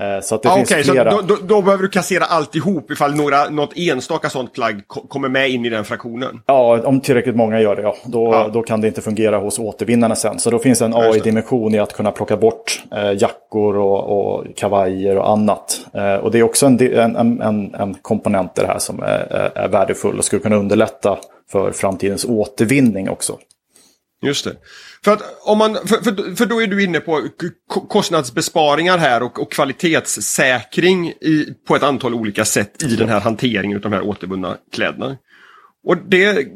Eh, 0.00 0.20
så 0.20 0.34
att 0.34 0.42
det 0.42 0.48
ah, 0.48 0.56
finns 0.56 0.70
okay, 0.70 0.82
flera. 0.82 1.10
Så 1.10 1.20
då, 1.20 1.34
då, 1.34 1.40
då, 1.42 1.62
behöver 1.62 1.82
du 1.82 1.88
kassera 1.88 2.24
alltihop 2.24 2.90
ifall 2.90 3.14
några, 3.14 3.48
något 3.48 3.72
enstaka 3.76 4.30
sånt 4.30 4.52
plagg 4.52 4.88
kommer 4.88 5.28
med 5.28 5.50
in 5.50 5.64
i 5.64 5.68
den 5.68 5.84
fraktionen? 5.84 6.42
Ja, 6.46 6.82
om 6.84 7.00
tillräckligt 7.00 7.36
många 7.36 7.60
gör 7.60 7.76
det, 7.76 7.82
ja. 7.82 7.96
Då, 8.04 8.32
ja. 8.32 8.50
då 8.52 8.62
kan 8.62 8.80
det 8.80 8.86
inte 8.86 9.00
fungera 9.00 9.38
hos 9.38 9.58
återvinnarna 9.58 10.14
sen. 10.14 10.38
Så 10.38 10.50
då 10.50 10.58
finns 10.58 10.82
en 10.82 10.94
AI-dimension 10.94 11.74
i 11.74 11.78
att 11.78 11.92
kunna 11.92 12.10
plocka 12.10 12.36
bort 12.36 12.82
eh, 12.92 13.12
jackor 13.18 13.76
och, 13.76 14.18
och 14.18 14.46
kavajer 14.56 15.16
och 15.16 15.30
annat. 15.30 15.80
Eh, 15.94 16.14
och 16.14 16.30
det 16.30 16.38
är 16.38 16.42
också 16.42 16.66
en, 16.66 16.80
en, 16.80 17.40
en, 17.40 17.74
en 17.74 17.94
komponent 18.02 18.58
i 18.58 18.60
det 18.60 18.66
här 18.66 18.78
som 18.78 19.02
är, 19.02 19.50
är 19.54 19.68
värdefull 19.68 20.18
och 20.18 20.24
skulle 20.24 20.42
kunna 20.42 20.56
underlätta 20.56 21.18
för 21.52 21.72
framtidens 21.72 22.24
återvinning 22.24 23.10
också. 23.10 23.38
Just 24.22 24.44
det. 24.44 24.56
För, 25.04 25.12
att 25.12 25.22
om 25.42 25.58
man, 25.58 25.74
för, 25.74 26.02
för, 26.02 26.36
för 26.36 26.46
då 26.46 26.62
är 26.62 26.66
du 26.66 26.84
inne 26.84 27.00
på 27.00 27.28
kostnadsbesparingar 27.88 28.98
här 28.98 29.22
och, 29.22 29.42
och 29.42 29.52
kvalitetssäkring 29.52 31.08
i, 31.08 31.54
på 31.68 31.76
ett 31.76 31.82
antal 31.82 32.14
olika 32.14 32.44
sätt 32.44 32.82
i 32.82 32.96
den 32.96 33.08
här 33.08 33.20
hanteringen 33.20 33.76
av 33.76 33.82
de 33.82 33.92
här 33.92 34.02
återvunna 34.02 34.56
kläderna. 34.72 35.16
Och 35.84 35.96
det 35.96 36.48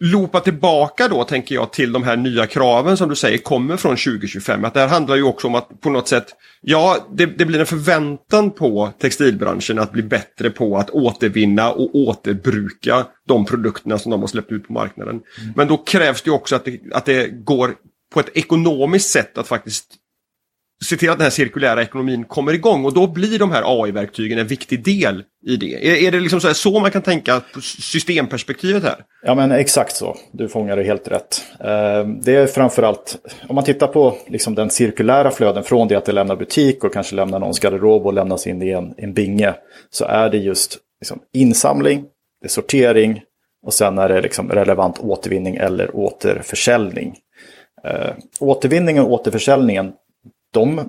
loopa 0.00 0.40
tillbaka 0.40 1.08
då 1.08 1.24
tänker 1.24 1.54
jag 1.54 1.72
till 1.72 1.92
de 1.92 2.02
här 2.02 2.16
nya 2.16 2.46
kraven 2.46 2.96
som 2.96 3.08
du 3.08 3.16
säger 3.16 3.38
kommer 3.38 3.76
från 3.76 3.96
2025. 3.96 4.64
Att 4.64 4.74
det 4.74 4.80
här 4.80 4.88
handlar 4.88 5.16
ju 5.16 5.22
också 5.22 5.46
om 5.46 5.54
att 5.54 5.80
på 5.80 5.90
något 5.90 6.08
sätt, 6.08 6.26
ja 6.60 7.06
det, 7.14 7.26
det, 7.26 7.44
blir 7.44 7.60
en 7.60 7.66
förväntan 7.66 8.50
på 8.50 8.92
textilbranschen 8.98 9.78
att 9.78 9.92
bli 9.92 10.02
bättre 10.02 10.50
på 10.50 10.76
att 10.76 10.90
återvinna 10.90 11.72
och 11.72 11.94
återbruka 11.94 13.06
de 13.28 13.44
produkterna 13.44 13.98
som 13.98 14.10
de 14.10 14.20
har 14.20 14.28
släppt 14.28 14.52
ut 14.52 14.66
på 14.66 14.72
marknaden. 14.72 15.20
Mm. 15.40 15.52
Men 15.56 15.68
då 15.68 15.76
krävs 15.76 16.22
det 16.22 16.30
också 16.30 16.56
att 16.56 16.64
det, 16.64 16.80
att 16.92 17.04
det 17.04 17.28
går 17.28 17.74
på 18.14 18.20
ett 18.20 18.36
ekonomiskt 18.36 19.10
sätt 19.10 19.38
att 19.38 19.48
faktiskt 19.48 19.94
se 20.84 20.96
till 20.96 21.10
att 21.10 21.18
den 21.18 21.24
här 21.24 21.30
cirkulära 21.30 21.82
ekonomin 21.82 22.24
kommer 22.24 22.52
igång 22.52 22.84
och 22.84 22.94
då 22.94 23.06
blir 23.06 23.38
de 23.38 23.50
här 23.50 23.82
AI-verktygen 23.82 24.38
en 24.38 24.46
viktig 24.46 24.84
del 24.84 25.24
i 25.46 25.56
det. 25.56 25.90
Är, 25.90 26.06
är 26.06 26.10
det 26.10 26.20
liksom 26.20 26.40
så, 26.40 26.54
så, 26.54 26.80
man 26.80 26.90
kan 26.90 27.02
tänka 27.02 27.42
på 27.54 27.60
systemperspektivet 27.60 28.82
här? 28.82 28.96
Ja 29.22 29.34
men 29.34 29.52
exakt 29.52 29.96
så, 29.96 30.16
du 30.32 30.48
fångar 30.48 30.76
det 30.76 30.82
helt 30.82 31.08
rätt. 31.08 31.42
Eh, 31.60 32.08
det 32.22 32.34
är 32.34 32.46
framförallt, 32.46 33.18
om 33.48 33.54
man 33.54 33.64
tittar 33.64 33.86
på 33.86 34.16
liksom 34.26 34.54
den 34.54 34.70
cirkulära 34.70 35.30
flöden 35.30 35.62
från 35.64 35.88
det 35.88 35.94
att 35.94 36.04
det 36.04 36.12
lämnar 36.12 36.36
butik 36.36 36.84
och 36.84 36.92
kanske 36.92 37.16
lämnar 37.16 37.38
någons 37.38 37.60
garderob 37.60 38.06
och 38.06 38.12
lämnas 38.12 38.46
in 38.46 38.62
i 38.62 38.70
en, 38.70 38.94
en 38.96 39.14
binge. 39.14 39.54
Så 39.90 40.04
är 40.04 40.30
det 40.30 40.38
just 40.38 40.78
liksom 41.00 41.18
insamling, 41.32 42.04
det 42.40 42.46
är 42.46 42.50
sortering 42.50 43.22
och 43.66 43.74
sen 43.74 43.98
är 43.98 44.08
det 44.08 44.20
liksom 44.20 44.50
relevant 44.50 44.98
återvinning 44.98 45.56
eller 45.56 45.96
återförsäljning. 45.96 47.16
Eh, 47.84 48.10
återvinningen 48.40 49.04
och 49.04 49.12
återförsäljningen 49.12 49.92
de, 50.50 50.80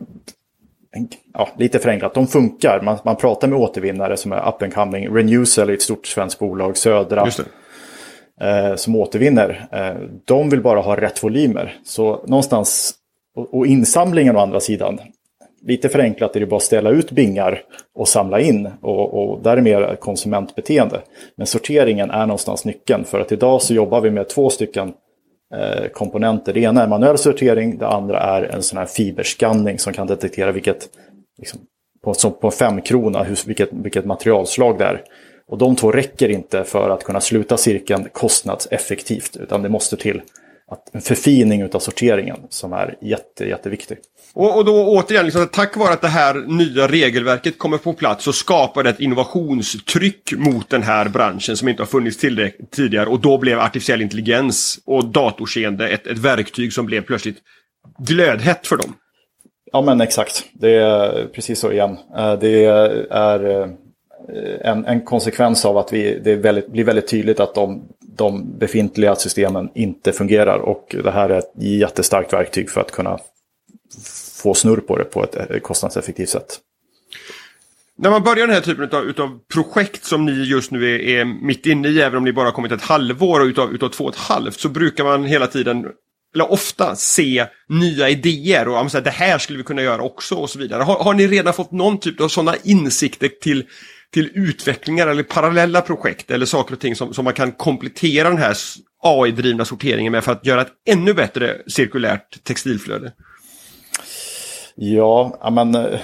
ja, 1.34 1.50
lite 1.58 1.80
förenklat, 1.80 2.14
de 2.14 2.28
funkar. 2.28 2.82
Man, 2.82 2.98
man 3.06 3.16
pratar 3.16 3.48
med 3.48 3.60
återvinnare 3.60 4.18
som 4.18 4.32
är 4.32 4.50
up 4.50 4.62
and 4.62 4.74
coming. 4.74 5.16
Renewcell 5.16 5.70
är 5.70 5.74
ett 5.74 5.82
stort 5.82 6.08
svenskt 6.08 6.40
bolag, 6.40 6.78
Södra, 6.78 7.28
eh, 8.42 8.76
som 8.76 8.96
återvinner. 8.96 9.68
Eh, 9.72 10.08
de 10.26 10.50
vill 10.50 10.62
bara 10.62 10.80
ha 10.80 10.96
rätt 10.96 11.24
volymer. 11.24 11.80
Så 11.84 12.24
någonstans, 12.28 12.94
och, 13.36 13.54
och 13.54 13.68
insamlingen 13.68 14.36
å 14.36 14.40
andra 14.40 14.60
sidan, 14.60 15.00
lite 15.62 15.90
förenklat 15.90 16.36
är 16.36 16.40
det 16.40 16.46
bara 16.46 16.58
att 16.58 16.64
ställa 16.64 16.90
ut 16.90 17.12
bingar 17.12 17.62
och 17.96 18.08
samla 18.08 18.40
in. 18.40 18.70
Och, 18.82 19.14
och 19.14 19.44
där 19.44 19.58
är 19.58 19.62
mer 19.62 19.96
konsumentbeteende. 19.96 21.02
Men 21.36 21.48
sorteringen 21.48 22.12
är 22.12 22.26
någonstans 22.26 22.66
nyckeln. 22.66 23.06
För 23.06 23.20
att 23.20 23.32
idag 23.32 23.62
så 23.62 23.74
jobbar 23.74 24.02
vi 24.02 24.12
med 24.12 24.30
två 24.30 24.50
stycken 24.50 24.94
Eh, 25.56 25.88
komponenter. 25.88 26.54
Det 26.54 26.60
ena 26.60 26.84
är 26.84 26.88
manuell 26.88 27.18
sortering, 27.18 27.78
det 27.78 27.88
andra 27.88 28.20
är 28.20 28.42
en 28.44 28.64
sån 28.64 28.78
här 28.78 28.86
fiberskanning 28.86 29.80
som 29.80 29.94
kan 29.94 30.08
detektera 30.08 30.52
vilket, 30.52 30.90
liksom, 31.38 31.60
på, 32.04 32.14
som 32.14 32.34
på 32.34 32.52
fem 32.52 32.82
krona, 32.82 33.26
vilket, 33.46 33.70
vilket 33.72 34.06
materialslag 34.06 34.78
det 34.78 34.86
är. 34.86 35.04
Och 35.48 35.58
de 35.58 35.76
två 35.76 35.92
räcker 35.92 36.30
inte 36.30 36.64
för 36.64 36.90
att 36.90 37.04
kunna 37.04 37.22
sluta 37.22 37.58
cirkeln 37.58 38.08
kostnadseffektivt, 38.12 39.38
utan 39.38 39.62
det 39.62 39.70
måste 39.70 39.98
till 39.98 40.22
att 40.70 40.96
en 40.96 41.02
förfining 41.02 41.74
av 41.74 41.80
sorteringen 41.80 42.38
som 42.50 42.74
är 42.74 42.98
jätte, 43.02 43.46
jätteviktig. 43.46 43.98
Och, 44.34 44.58
och 44.58 44.66
då 44.66 44.88
återigen, 44.88 45.26
liksom, 45.26 45.48
tack 45.48 45.78
vare 45.78 45.94
att 45.94 46.02
det 46.02 46.08
här 46.08 46.34
nya 46.34 46.88
regelverket 46.88 47.58
kommer 47.58 47.78
på 47.78 47.94
plats 47.94 48.24
så 48.24 48.34
skapar 48.34 48.84
det 48.84 48.90
ett 48.90 49.00
innovationstryck 49.00 50.34
mot 50.38 50.70
den 50.70 50.84
här 50.84 51.10
branschen 51.10 51.58
som 51.58 51.68
inte 51.68 51.82
har 51.82 51.88
funnits 51.88 52.18
tidigare 52.72 53.06
och 53.06 53.20
då 53.20 53.38
blev 53.38 53.60
artificiell 53.60 54.02
intelligens 54.02 54.80
och 54.86 55.06
datorseende 55.06 55.90
ett, 55.90 56.08
ett 56.08 56.18
verktyg 56.18 56.74
som 56.74 56.86
blev 56.86 57.02
plötsligt 57.02 57.38
glödhett 58.00 58.68
för 58.68 58.78
dem. 58.78 58.94
Ja 59.72 59.82
men 59.82 60.02
exakt, 60.02 60.46
det 60.54 60.76
är 60.76 61.26
precis 61.26 61.60
så 61.60 61.72
igen. 61.72 61.98
Eh, 62.18 62.40
det 62.40 62.66
är 63.10 63.62
eh, 63.62 63.70
en, 64.62 64.86
en 64.86 65.02
konsekvens 65.02 65.66
av 65.66 65.78
att 65.78 65.94
vi, 65.94 66.20
det 66.24 66.36
väldigt, 66.36 66.72
blir 66.72 66.84
väldigt 66.84 67.08
tydligt 67.08 67.40
att 67.40 67.56
de, 67.56 67.84
de 68.20 68.58
befintliga 68.58 69.16
systemen 69.16 69.70
inte 69.76 70.12
fungerar 70.12 70.58
och 70.58 70.96
det 71.04 71.12
här 71.12 71.30
är 71.30 71.40
ett 71.40 71.52
jättestarkt 71.56 72.34
verktyg 72.34 72.70
för 72.70 72.82
att 72.82 72.92
kunna 72.92 73.20
få 74.44 74.54
snurr 74.54 74.80
på 74.80 74.98
det 74.98 75.04
på 75.04 75.24
ett 75.24 75.36
eh, 75.36 75.60
kostnadseffektivt 75.60 76.30
sätt. 76.30 76.60
När 77.98 78.10
man 78.10 78.24
börjar 78.24 78.48
den 78.48 78.56
här 78.56 78.62
typen 78.62 78.84
utav, 78.84 79.04
utav 79.04 79.40
projekt 79.54 80.06
som 80.06 80.26
ni 80.26 80.32
just 80.32 80.72
nu 80.72 80.96
är, 80.96 81.00
är, 81.00 81.26
mitt 81.26 81.66
inne 81.66 81.88
i, 81.88 82.02
även 82.02 82.18
om 82.18 82.24
ni 82.24 82.34
bara 82.34 82.52
kommit 82.52 82.72
ett 82.72 82.82
halvår 82.82 83.40
och 83.40 83.46
utav, 83.46 83.74
utav 83.74 83.90
två 83.90 84.04
och 84.04 84.14
ett 84.14 84.20
halvt, 84.20 84.60
så 84.60 84.70
brukar 84.70 85.04
man 85.04 85.26
hela 85.26 85.48
tiden, 85.48 85.86
eller 86.36 86.52
ofta, 86.52 86.96
se 86.96 87.46
nya 87.70 88.10
idéer 88.10 88.68
och 88.68 88.90
ja, 88.94 89.00
det 89.00 89.10
här 89.10 89.38
skulle 89.38 89.58
vi 89.58 89.64
kunna 89.64 89.82
göra 89.82 90.02
också 90.02 90.36
och 90.36 90.50
så 90.50 90.60
vidare. 90.60 90.84
Har, 90.84 91.04
har 91.04 91.14
ni 91.14 91.28
redan 91.28 91.54
fått 91.54 91.72
någon 91.72 92.00
typ 92.00 92.22
av 92.22 92.28
sådana 92.28 92.56
insikter 92.64 93.28
till, 93.42 93.66
till 94.14 94.32
utvecklingar 94.34 95.08
eller 95.08 95.24
parallella 95.24 95.82
projekt 95.82 96.32
eller 96.32 96.46
saker 96.46 96.74
och 96.74 96.80
ting 96.80 96.96
som, 96.96 97.14
som 97.14 97.26
man 97.26 97.34
kan 97.34 97.52
komplettera 97.52 98.30
den 98.30 98.38
här 98.38 98.56
AI-drivna 99.04 99.66
sorteringen 99.66 100.12
med 100.12 100.24
för 100.24 100.32
att 100.32 100.46
göra 100.46 100.62
ett 100.62 100.72
ännu 100.90 101.14
bättre 101.14 101.58
cirkulärt 101.68 102.44
textilflöde? 102.44 103.12
Ja, 104.76 105.50
men 105.52 105.76
eh, 105.76 106.00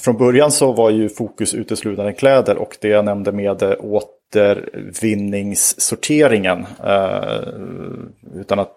från 0.00 0.16
början 0.16 0.52
så 0.52 0.72
var 0.72 0.90
ju 0.90 1.08
fokus 1.08 1.54
uteslutande 1.54 2.12
kläder 2.12 2.56
och 2.56 2.76
det 2.80 2.88
jag 2.88 3.04
nämnde 3.04 3.32
med 3.32 3.62
eh, 3.62 3.74
återvinningssorteringen. 3.78 6.66
Eh, 6.84 7.42
utan 8.34 8.58
att 8.58 8.72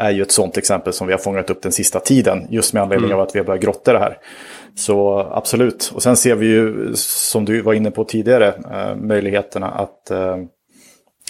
är 0.00 0.10
ju 0.10 0.22
ett 0.22 0.32
sånt 0.32 0.56
exempel 0.56 0.92
som 0.92 1.06
vi 1.06 1.12
har 1.12 1.20
fångat 1.20 1.50
upp 1.50 1.62
den 1.62 1.72
sista 1.72 2.00
tiden. 2.00 2.46
Just 2.50 2.72
med 2.72 2.82
anledning 2.82 3.10
mm. 3.10 3.18
av 3.18 3.26
att 3.26 3.34
vi 3.34 3.38
har 3.38 3.46
börjat 3.46 3.62
grotta 3.62 3.92
det 3.92 3.98
här. 3.98 4.18
Så 4.74 5.18
absolut. 5.32 5.92
Och 5.94 6.02
sen 6.02 6.16
ser 6.16 6.34
vi 6.34 6.46
ju, 6.46 6.90
som 6.94 7.44
du 7.44 7.62
var 7.62 7.74
inne 7.74 7.90
på 7.90 8.04
tidigare, 8.04 8.48
eh, 8.48 8.96
möjligheterna 8.96 9.66
att 9.66 10.10
eh, 10.10 10.36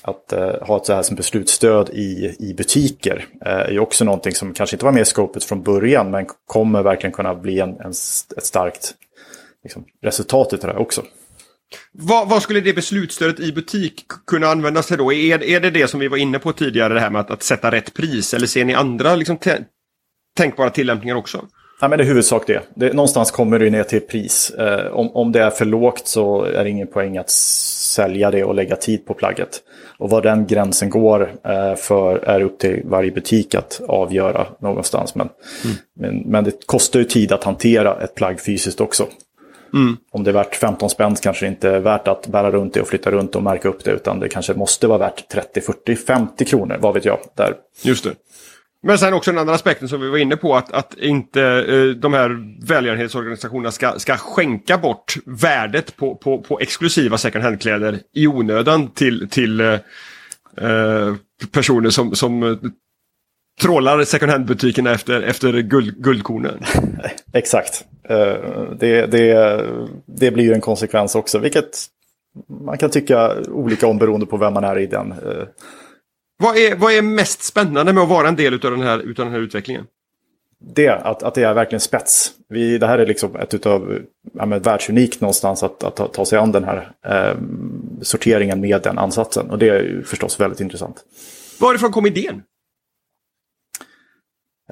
att 0.03 0.33
eh, 0.33 0.67
ha 0.67 0.77
ett 0.77 0.87
så 0.87 0.93
här 0.93 1.03
som 1.03 1.17
beslutsstöd 1.17 1.91
i, 1.91 2.37
i 2.39 2.55
butiker 2.55 3.27
eh, 3.47 3.53
är 3.53 3.71
ju 3.71 3.79
också 3.79 4.05
någonting 4.05 4.35
som 4.35 4.55
kanske 4.55 4.77
inte 4.77 4.85
var 4.85 4.93
med 4.93 5.03
i 5.03 5.05
scopet 5.05 5.45
från 5.45 5.63
början 5.63 6.11
men 6.11 6.27
kommer 6.47 6.83
verkligen 6.83 7.13
kunna 7.13 7.35
bli 7.35 7.61
en, 7.61 7.81
en 7.81 7.91
ett 8.37 8.45
starkt 8.45 8.95
liksom, 9.63 9.85
resultat 10.03 10.53
av 10.53 10.59
det 10.59 10.67
här 10.67 10.77
också. 10.77 11.03
Vad, 11.93 12.29
vad, 12.29 12.43
skulle 12.43 12.61
det 12.61 12.73
beslutsstödet 12.73 13.41
i 13.41 13.53
butik 13.53 14.05
kunna 14.27 14.47
användas 14.47 14.87
till 14.87 14.97
då? 14.97 15.13
Är, 15.13 15.43
är 15.43 15.61
det 15.61 15.71
det 15.71 15.89
som 15.89 16.01
vi 16.01 16.09
var 16.09 16.17
inne 16.17 16.39
på 16.39 16.53
tidigare, 16.53 16.95
det 16.95 17.01
här 17.01 17.11
med 17.11 17.21
att, 17.21 17.31
att 17.31 17.43
sätta 17.43 17.71
rätt 17.71 17.95
pris? 17.95 18.35
Eller 18.35 18.47
ser 18.47 18.65
ni 18.65 18.75
andra 18.75 19.17
liksom, 19.17 19.39
tänkbara 20.37 20.71
tillämpningar 20.71 21.17
också? 21.17 21.45
Ja, 21.81 21.89
men 21.89 21.99
det 21.99 22.05
är 22.05 22.07
huvudsak 22.07 22.47
det. 22.47 22.63
det. 22.75 22.93
Någonstans 22.93 23.31
kommer 23.31 23.59
det 23.59 23.71
ner 23.71 23.83
till 23.83 24.01
pris. 24.01 24.51
Eh, 24.51 24.93
om, 24.93 25.11
om 25.17 25.33
det 25.33 25.43
är 25.43 25.51
för 25.51 25.65
lågt 25.65 26.07
så 26.07 26.43
är 26.43 26.65
det 26.65 26.71
ingen 26.71 26.87
poäng 26.87 27.17
att 27.17 27.31
sälja 27.31 28.31
det 28.31 28.45
och 28.45 28.55
lägga 28.55 28.77
tid 28.77 29.07
på 29.07 29.15
plagget. 29.15 29.61
Och 29.99 30.11
var 30.11 30.23
den 30.23 30.47
gränsen 30.47 30.91
går 30.91 31.33
eh, 31.45 31.75
för 31.75 32.17
är 32.17 32.41
upp 32.41 32.59
till 32.59 32.83
varje 32.85 33.11
butik 33.11 33.55
att 33.55 33.81
avgöra 33.89 34.47
någonstans. 34.61 35.15
Men, 35.15 35.29
mm. 35.65 35.77
men, 35.97 36.31
men, 36.31 36.45
det 36.45 36.67
kostar 36.67 36.99
ju 36.99 37.05
tid 37.05 37.33
att 37.33 37.45
hantera 37.45 38.03
ett 38.03 38.15
plagg 38.15 38.41
fysiskt 38.41 38.81
också. 38.81 39.07
Mm. 39.75 39.97
Om 40.11 40.25
det 40.25 40.31
är 40.31 40.35
värt 40.35 40.55
15 40.55 40.91
spänn 40.91 41.15
kanske 41.15 41.47
det 41.47 41.51
inte 41.51 41.71
är 41.71 41.81
värt 41.81 42.09
att 42.09 42.27
bära 42.27 42.51
runt 42.51 42.75
det 42.75 42.81
och 42.81 42.89
flytta 42.89 43.11
runt 43.11 43.37
och 43.37 43.43
märka 43.43 43.69
upp 43.69 43.85
det. 43.85 43.91
Utan 43.91 44.21
det 44.21 44.29
kanske 44.29 44.55
måste 44.55 44.87
vara 44.87 44.99
värt 44.99 45.29
30, 45.29 45.61
40, 45.61 45.97
50 45.97 46.45
kronor, 46.45 46.77
vad 46.81 46.95
vet 46.95 47.05
jag. 47.05 47.19
Där. 47.37 47.55
Just 47.83 48.05
det. 48.05 48.11
Men 48.83 48.99
sen 48.99 49.15
också 49.15 49.31
den 49.31 49.41
andra 49.41 49.55
aspekten 49.55 49.89
som 49.89 50.01
vi 50.01 50.09
var 50.09 50.19
inne 50.19 50.37
på 50.37 50.57
att, 50.57 50.73
att 50.73 50.95
inte 50.99 51.43
eh, 51.43 51.85
de 51.85 52.13
här 52.13 52.57
välgörenhetsorganisationerna 52.67 53.71
ska, 53.71 53.99
ska 53.99 54.17
skänka 54.17 54.79
bort 54.79 55.15
värdet 55.27 55.97
på, 55.97 56.15
på, 56.15 56.43
på 56.43 56.61
exklusiva 56.61 57.19
second 57.19 57.45
hand-kläder 57.45 58.01
i 58.15 58.27
onödan 58.27 58.89
till, 58.91 59.29
till 59.31 59.61
eh, 59.61 59.73
eh 60.57 61.15
personer 61.53 61.91
som, 61.91 62.15
som 62.15 62.43
eh, 62.43 62.57
trålar 63.61 64.05
second 64.05 64.33
hand-butikerna 64.33 64.91
efter, 64.93 65.23
efter 65.23 65.53
guld, 65.53 65.95
guldkornen. 66.03 66.65
Exakt. 67.33 67.85
Eh, 68.09 68.35
det, 68.79 69.07
det, 69.07 69.61
det 70.07 70.31
blir 70.31 70.45
ju 70.45 70.53
en 70.53 70.61
konsekvens 70.61 71.15
också, 71.15 71.39
vilket 71.39 71.87
man 72.65 72.79
kan 72.79 72.91
tycka 72.91 73.33
olika 73.49 73.87
om 73.87 73.99
beroende 73.99 74.27
på 74.27 74.37
vem 74.37 74.55
man 74.55 74.65
är 74.65 74.79
i 74.79 74.87
den 74.87 75.13
eh, 75.13 75.47
vad 76.41 76.57
är, 76.57 76.77
vad 76.77 76.93
är 76.93 77.03
mest 77.03 77.43
spännande 77.43 77.93
med 77.93 78.03
att 78.03 78.09
vara 78.09 78.29
en 78.29 78.37
del 78.37 78.55
av 78.55 78.61
den 78.61 78.83
här, 78.83 78.99
utav 78.99 79.25
den 79.25 79.35
här 79.35 79.41
utvecklingen? 79.41 79.87
det, 80.61 80.89
att, 80.89 81.23
att 81.23 81.35
det 81.35 81.43
är 81.43 81.55
verkligen 81.55 81.81
spets. 81.81 82.33
Vi, 82.49 82.79
det 82.79 82.87
här 82.87 82.99
är 82.99 83.07
liksom 83.07 83.37
ett 83.37 83.55
utav, 83.55 83.99
ja, 84.33 84.47
men, 84.47 84.63
världsunikt 84.63 85.21
någonstans 85.21 85.63
att, 85.63 85.85
att 85.85 85.97
ta, 85.97 86.09
ta 86.09 86.25
sig 86.25 86.39
an 86.39 86.53
den 86.53 86.65
här 86.65 86.93
eh, 87.07 87.37
sorteringen 88.03 88.61
med 88.61 88.83
den 88.83 88.99
ansatsen. 88.99 89.51
Och 89.51 89.59
det 89.59 89.69
är 89.69 89.83
ju 89.83 90.03
förstås 90.03 90.41
väldigt 90.41 90.61
intressant. 90.61 91.05
Varifrån 91.61 91.93
kom 91.93 92.07
idén? 92.07 92.43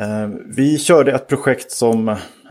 Eh, 0.00 0.28
vi 0.46 0.78
körde 0.78 1.12
ett 1.12 1.28
projekt 1.28 1.70
som, 1.70 2.08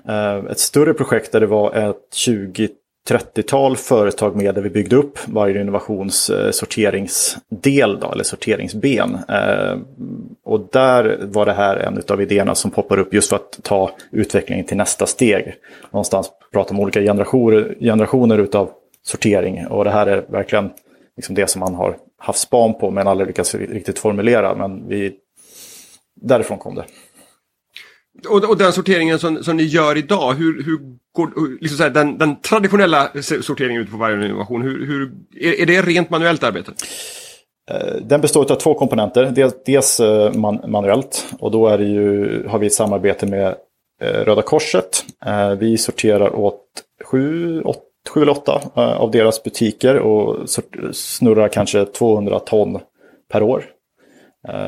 eh, 0.08 0.36
ett 0.52 0.60
större 0.60 0.94
projekt 0.94 1.32
där 1.32 1.40
det 1.40 1.48
var 1.48 1.74
ett 1.74 2.14
20 2.14 2.70
30-tal 3.08 3.78
företag 3.78 4.36
med 4.36 4.56
där 4.56 4.62
vi 4.62 4.70
byggde 4.70 4.96
upp 4.96 5.20
varje 5.28 5.62
innovations 5.62 6.30
eh, 6.30 6.52
sorteringsdel 6.52 8.00
då, 8.00 8.12
eller 8.12 8.24
sorteringsben. 8.24 9.18
Eh, 9.30 9.78
och 10.44 10.68
där 10.72 11.18
var 11.22 11.46
det 11.46 11.54
här 11.54 11.78
en 11.78 12.02
av 12.10 12.22
idéerna 12.22 12.56
som 12.56 12.72
poppar 12.72 13.00
upp 13.00 13.14
just 13.14 13.30
för 13.30 13.36
att 13.36 13.60
ta 13.64 13.92
utvecklingen 14.12 14.66
till 14.66 14.78
nästa 14.78 15.06
steg. 15.06 15.56
Någonstans 15.92 16.32
prata 16.54 16.74
om 16.74 16.80
olika 16.80 17.02
generationer, 17.02 17.76
generationer 17.80 18.38
utav 18.38 18.70
sortering 19.04 19.68
och 19.68 19.84
det 19.84 19.92
här 19.92 20.08
är 20.08 20.26
verkligen 20.30 20.70
liksom 21.16 21.36
det 21.36 21.50
som 21.50 21.60
man 21.60 21.76
har 21.76 21.98
haft 22.18 22.40
span 22.40 22.74
på 22.74 22.92
men 22.92 23.08
aldrig 23.08 23.28
lyckats 23.28 23.56
riktigt 23.56 24.00
formulera. 24.00 24.56
Men 24.56 24.88
vi, 24.88 25.14
därifrån 26.16 26.58
kom 26.58 26.76
det. 26.76 26.86
Och, 28.30 28.50
och 28.50 28.58
den 28.58 28.74
sorteringen 28.74 29.20
som, 29.20 29.44
som 29.44 29.58
ni 29.58 29.64
gör 29.64 29.98
idag, 29.98 30.34
hur, 30.34 30.64
hur 30.64 30.80
går 31.16 31.62
liksom 31.62 31.78
så 31.78 31.84
här, 31.84 31.90
den, 31.90 32.18
den, 32.18 32.42
traditionella 32.42 33.10
sorteringen 33.42 33.82
ute 33.82 33.92
på 33.92 33.98
varje 33.98 34.26
innovation, 34.26 34.62
hur, 34.62 34.86
hur, 34.86 35.12
är, 35.42 35.62
är 35.62 35.66
det 35.66 35.82
rent 35.82 36.10
manuellt 36.10 36.44
arbete? 36.44 36.72
Eh, 37.72 37.96
den 38.02 38.22
består 38.22 38.52
av 38.52 38.56
två 38.56 38.74
komponenter. 38.74 39.32
Dels, 39.36 39.54
dels 39.66 40.00
eh, 40.00 40.34
man, 40.34 40.60
manuellt 40.68 41.28
och 41.40 41.52
då 41.52 41.68
är 41.68 41.80
ju, 41.80 42.48
har 42.48 42.60
vi 42.60 42.68
ett 42.68 42.74
samarbete 42.74 43.26
med 43.26 43.56
eh, 44.02 44.08
Röda 44.08 44.42
Korset. 44.42 45.04
Vi 45.60 45.78
sorterar 45.78 46.36
åt 46.36 46.62
sju, 47.04 47.62
åt, 47.62 47.84
sju 48.10 48.22
eller 48.22 48.32
åtta 48.32 48.62
av 48.76 49.12
deras 49.12 49.44
butiker 49.44 49.96
och 50.00 50.50
snurrar 50.92 51.48
kanske 51.48 51.86
200 51.86 52.40
ton 52.40 52.80
per 53.32 53.44
år. 53.44 53.66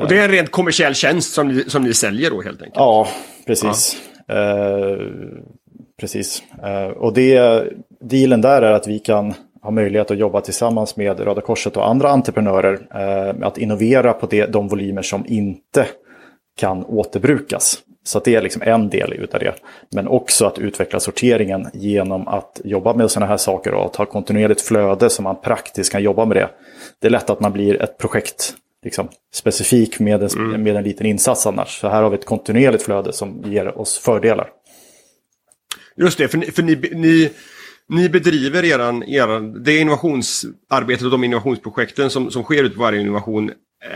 Och 0.01 0.07
det 0.07 0.17
är 0.17 0.23
en 0.23 0.31
rent 0.31 0.51
kommersiell 0.51 0.95
tjänst 0.95 1.33
som 1.33 1.47
ni, 1.47 1.63
som 1.67 1.83
ni 1.83 1.93
säljer 1.93 2.29
då 2.29 2.41
helt 2.41 2.61
enkelt? 2.61 2.75
Ja, 2.75 3.07
precis. 3.49 3.97
Ja. 4.27 4.33
Eh, 4.35 4.97
precis. 5.99 6.43
Eh, 6.63 6.87
och 6.87 7.13
det, 7.13 7.63
dealen 8.01 8.41
där 8.41 8.61
är 8.61 8.71
att 8.71 8.87
vi 8.87 8.99
kan 8.99 9.33
ha 9.61 9.71
möjlighet 9.71 10.11
att 10.11 10.17
jobba 10.17 10.41
tillsammans 10.41 10.97
med 10.97 11.19
Röda 11.19 11.41
Korset 11.41 11.77
och 11.77 11.87
andra 11.87 12.09
entreprenörer 12.09 12.79
eh, 12.95 13.47
att 13.47 13.57
innovera 13.57 14.13
på 14.13 14.25
det, 14.25 14.45
de 14.45 14.67
volymer 14.67 15.01
som 15.01 15.25
inte 15.27 15.85
kan 16.59 16.85
återbrukas. 16.85 17.79
Så 18.03 18.19
det 18.19 18.35
är 18.35 18.41
liksom 18.41 18.61
en 18.65 18.89
del 18.89 19.13
utav 19.13 19.39
det. 19.39 19.53
Men 19.91 20.07
också 20.07 20.45
att 20.45 20.59
utveckla 20.59 20.99
sorteringen 20.99 21.67
genom 21.73 22.27
att 22.27 22.61
jobba 22.63 22.93
med 22.93 23.11
sådana 23.11 23.29
här 23.29 23.37
saker 23.37 23.73
och 23.73 23.85
att 23.85 23.95
ha 23.95 24.05
kontinuerligt 24.05 24.61
flöde 24.61 25.09
som 25.09 25.23
man 25.23 25.41
praktiskt 25.41 25.91
kan 25.91 26.03
jobba 26.03 26.25
med 26.25 26.37
det. 26.37 26.49
Det 27.01 27.07
är 27.07 27.11
lätt 27.11 27.29
att 27.29 27.39
man 27.39 27.51
blir 27.51 27.81
ett 27.81 27.97
projekt 27.97 28.53
liksom, 28.83 29.09
specifik 29.33 29.99
med 29.99 30.23
en, 30.23 30.29
mm. 30.29 30.63
med 30.63 30.75
en 30.75 30.83
liten 30.83 31.05
insats 31.05 31.47
annars. 31.47 31.79
Så 31.79 31.89
här 31.89 32.03
har 32.03 32.09
vi 32.09 32.17
ett 32.17 32.25
kontinuerligt 32.25 32.83
flöde 32.83 33.13
som 33.13 33.43
ger 33.45 33.77
oss 33.77 33.97
fördelar. 33.97 34.49
Just 35.97 36.17
det, 36.17 36.27
för, 36.27 36.37
ni, 36.37 36.45
för 36.45 36.63
ni, 36.63 36.75
ni, 36.75 37.29
ni 37.89 38.09
bedriver 38.09 38.65
eran, 38.65 39.03
eran, 39.03 39.63
det 39.63 39.77
innovationsarbetet 39.77 41.05
och 41.05 41.11
de 41.11 41.23
innovationsprojekten 41.23 42.09
som, 42.09 42.31
som 42.31 42.43
sker 42.43 42.63
ute 42.63 42.75
på 42.75 42.81
varje 42.81 43.01
innovation 43.01 43.51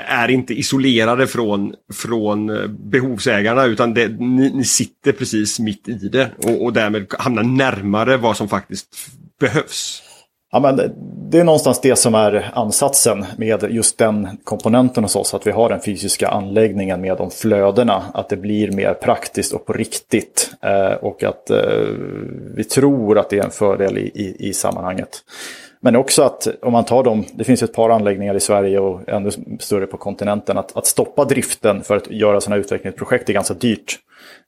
är 0.08 0.32
inte 0.32 0.54
isolerade 0.54 1.28
från, 1.28 1.74
från 1.94 2.52
behovsägarna 2.92 3.66
utan 3.66 3.94
det, 3.94 4.08
ni, 4.08 4.50
ni 4.54 4.66
sitter 4.66 5.12
precis 5.12 5.60
mitt 5.60 5.90
i 5.90 6.10
det 6.10 6.32
och, 6.38 6.64
och 6.64 6.74
därmed 6.74 7.14
hamnar 7.20 7.44
närmare 7.44 8.18
vad 8.18 8.38
som 8.38 8.50
faktiskt 8.50 8.96
behövs. 9.40 10.04
Ja, 10.54 10.60
men 10.60 10.76
det 11.30 11.40
är 11.40 11.44
någonstans 11.44 11.82
det 11.82 11.96
som 11.96 12.16
är 12.16 12.52
ansatsen 12.54 13.26
med 13.38 13.64
just 13.70 13.98
den 13.98 14.28
komponenten 14.44 15.04
hos 15.04 15.16
oss. 15.16 15.34
Att 15.34 15.48
vi 15.48 15.52
har 15.52 15.70
den 15.70 15.82
fysiska 15.82 16.28
anläggningen 16.28 17.02
med 17.02 17.18
de 17.18 17.32
flödena. 17.32 18.04
Att 18.14 18.30
det 18.30 18.38
blir 18.38 18.72
mer 18.72 18.94
praktiskt 18.94 19.54
och 19.54 19.66
på 19.66 19.74
riktigt. 19.74 20.52
Eh, 20.62 20.94
och 20.94 21.24
att 21.24 21.50
eh, 21.50 21.58
vi 22.56 22.64
tror 22.64 23.20
att 23.20 23.30
det 23.30 23.40
är 23.40 23.44
en 23.44 23.52
fördel 23.52 23.98
i, 23.98 24.02
i, 24.02 24.50
i 24.50 24.54
sammanhanget. 24.54 25.10
Men 25.80 25.96
också 25.96 26.24
att 26.24 26.48
om 26.62 26.74
man 26.74 26.86
tar 26.86 27.04
dem, 27.04 27.26
det 27.34 27.44
finns 27.44 27.64
ett 27.64 27.74
par 27.74 27.90
anläggningar 27.90 28.36
i 28.36 28.40
Sverige 28.40 28.80
och 28.80 29.10
ännu 29.10 29.32
större 29.60 29.88
på 29.88 29.98
kontinenten, 29.98 30.58
att, 30.58 30.78
att 30.78 30.86
stoppa 30.86 31.26
driften 31.26 31.84
för 31.84 31.98
att 31.98 32.12
göra 32.12 32.42
sådana 32.42 32.60
utvecklingsprojekt 32.60 33.30
är 33.30 33.34
ganska 33.34 33.54
dyrt. 33.54 34.00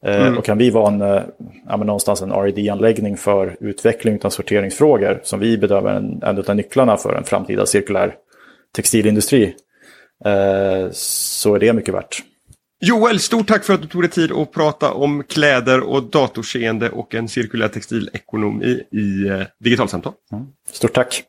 Eh, 0.06 0.22
mm. 0.22 0.38
Och 0.38 0.46
kan 0.46 0.58
vi 0.58 0.70
vara 0.70 0.94
en, 0.94 1.02
eh, 1.02 1.24
ja, 1.68 1.78
någonstans 1.78 2.22
en 2.22 2.32
rd 2.32 2.70
anläggning 2.70 3.18
för 3.18 3.58
utveckling 3.60 4.20
av 4.24 4.30
sorteringsfrågor 4.30 5.20
som 5.24 5.40
vi 5.40 5.58
bedömer 5.58 5.94
en, 5.94 6.24
en 6.24 6.44
av 6.48 6.56
nycklarna 6.56 6.98
för 6.98 7.14
en 7.14 7.24
framtida 7.24 7.66
cirkulär 7.66 8.16
textilindustri 8.76 9.56
eh, 10.26 10.90
så 10.92 11.56
är 11.56 11.60
det 11.60 11.74
mycket 11.74 11.94
värt. 11.94 12.24
Joel, 12.82 13.20
stort 13.20 13.48
tack 13.48 13.64
för 13.64 13.74
att 13.74 13.82
du 13.82 13.88
tog 13.88 14.02
dig 14.02 14.12
tid 14.12 14.32
att 14.32 14.52
prata 14.52 14.94
om 14.94 15.24
kläder 15.24 15.84
och 15.84 16.04
datorseende 16.04 16.90
och 16.90 17.16
en 17.16 17.28
cirkulär 17.28 17.68
textilekonomi 17.68 18.84
i 18.92 19.32
Digitalsamtal. 19.60 20.14
Mm. 20.32 20.46
Stort 20.72 20.94
tack! 20.94 21.24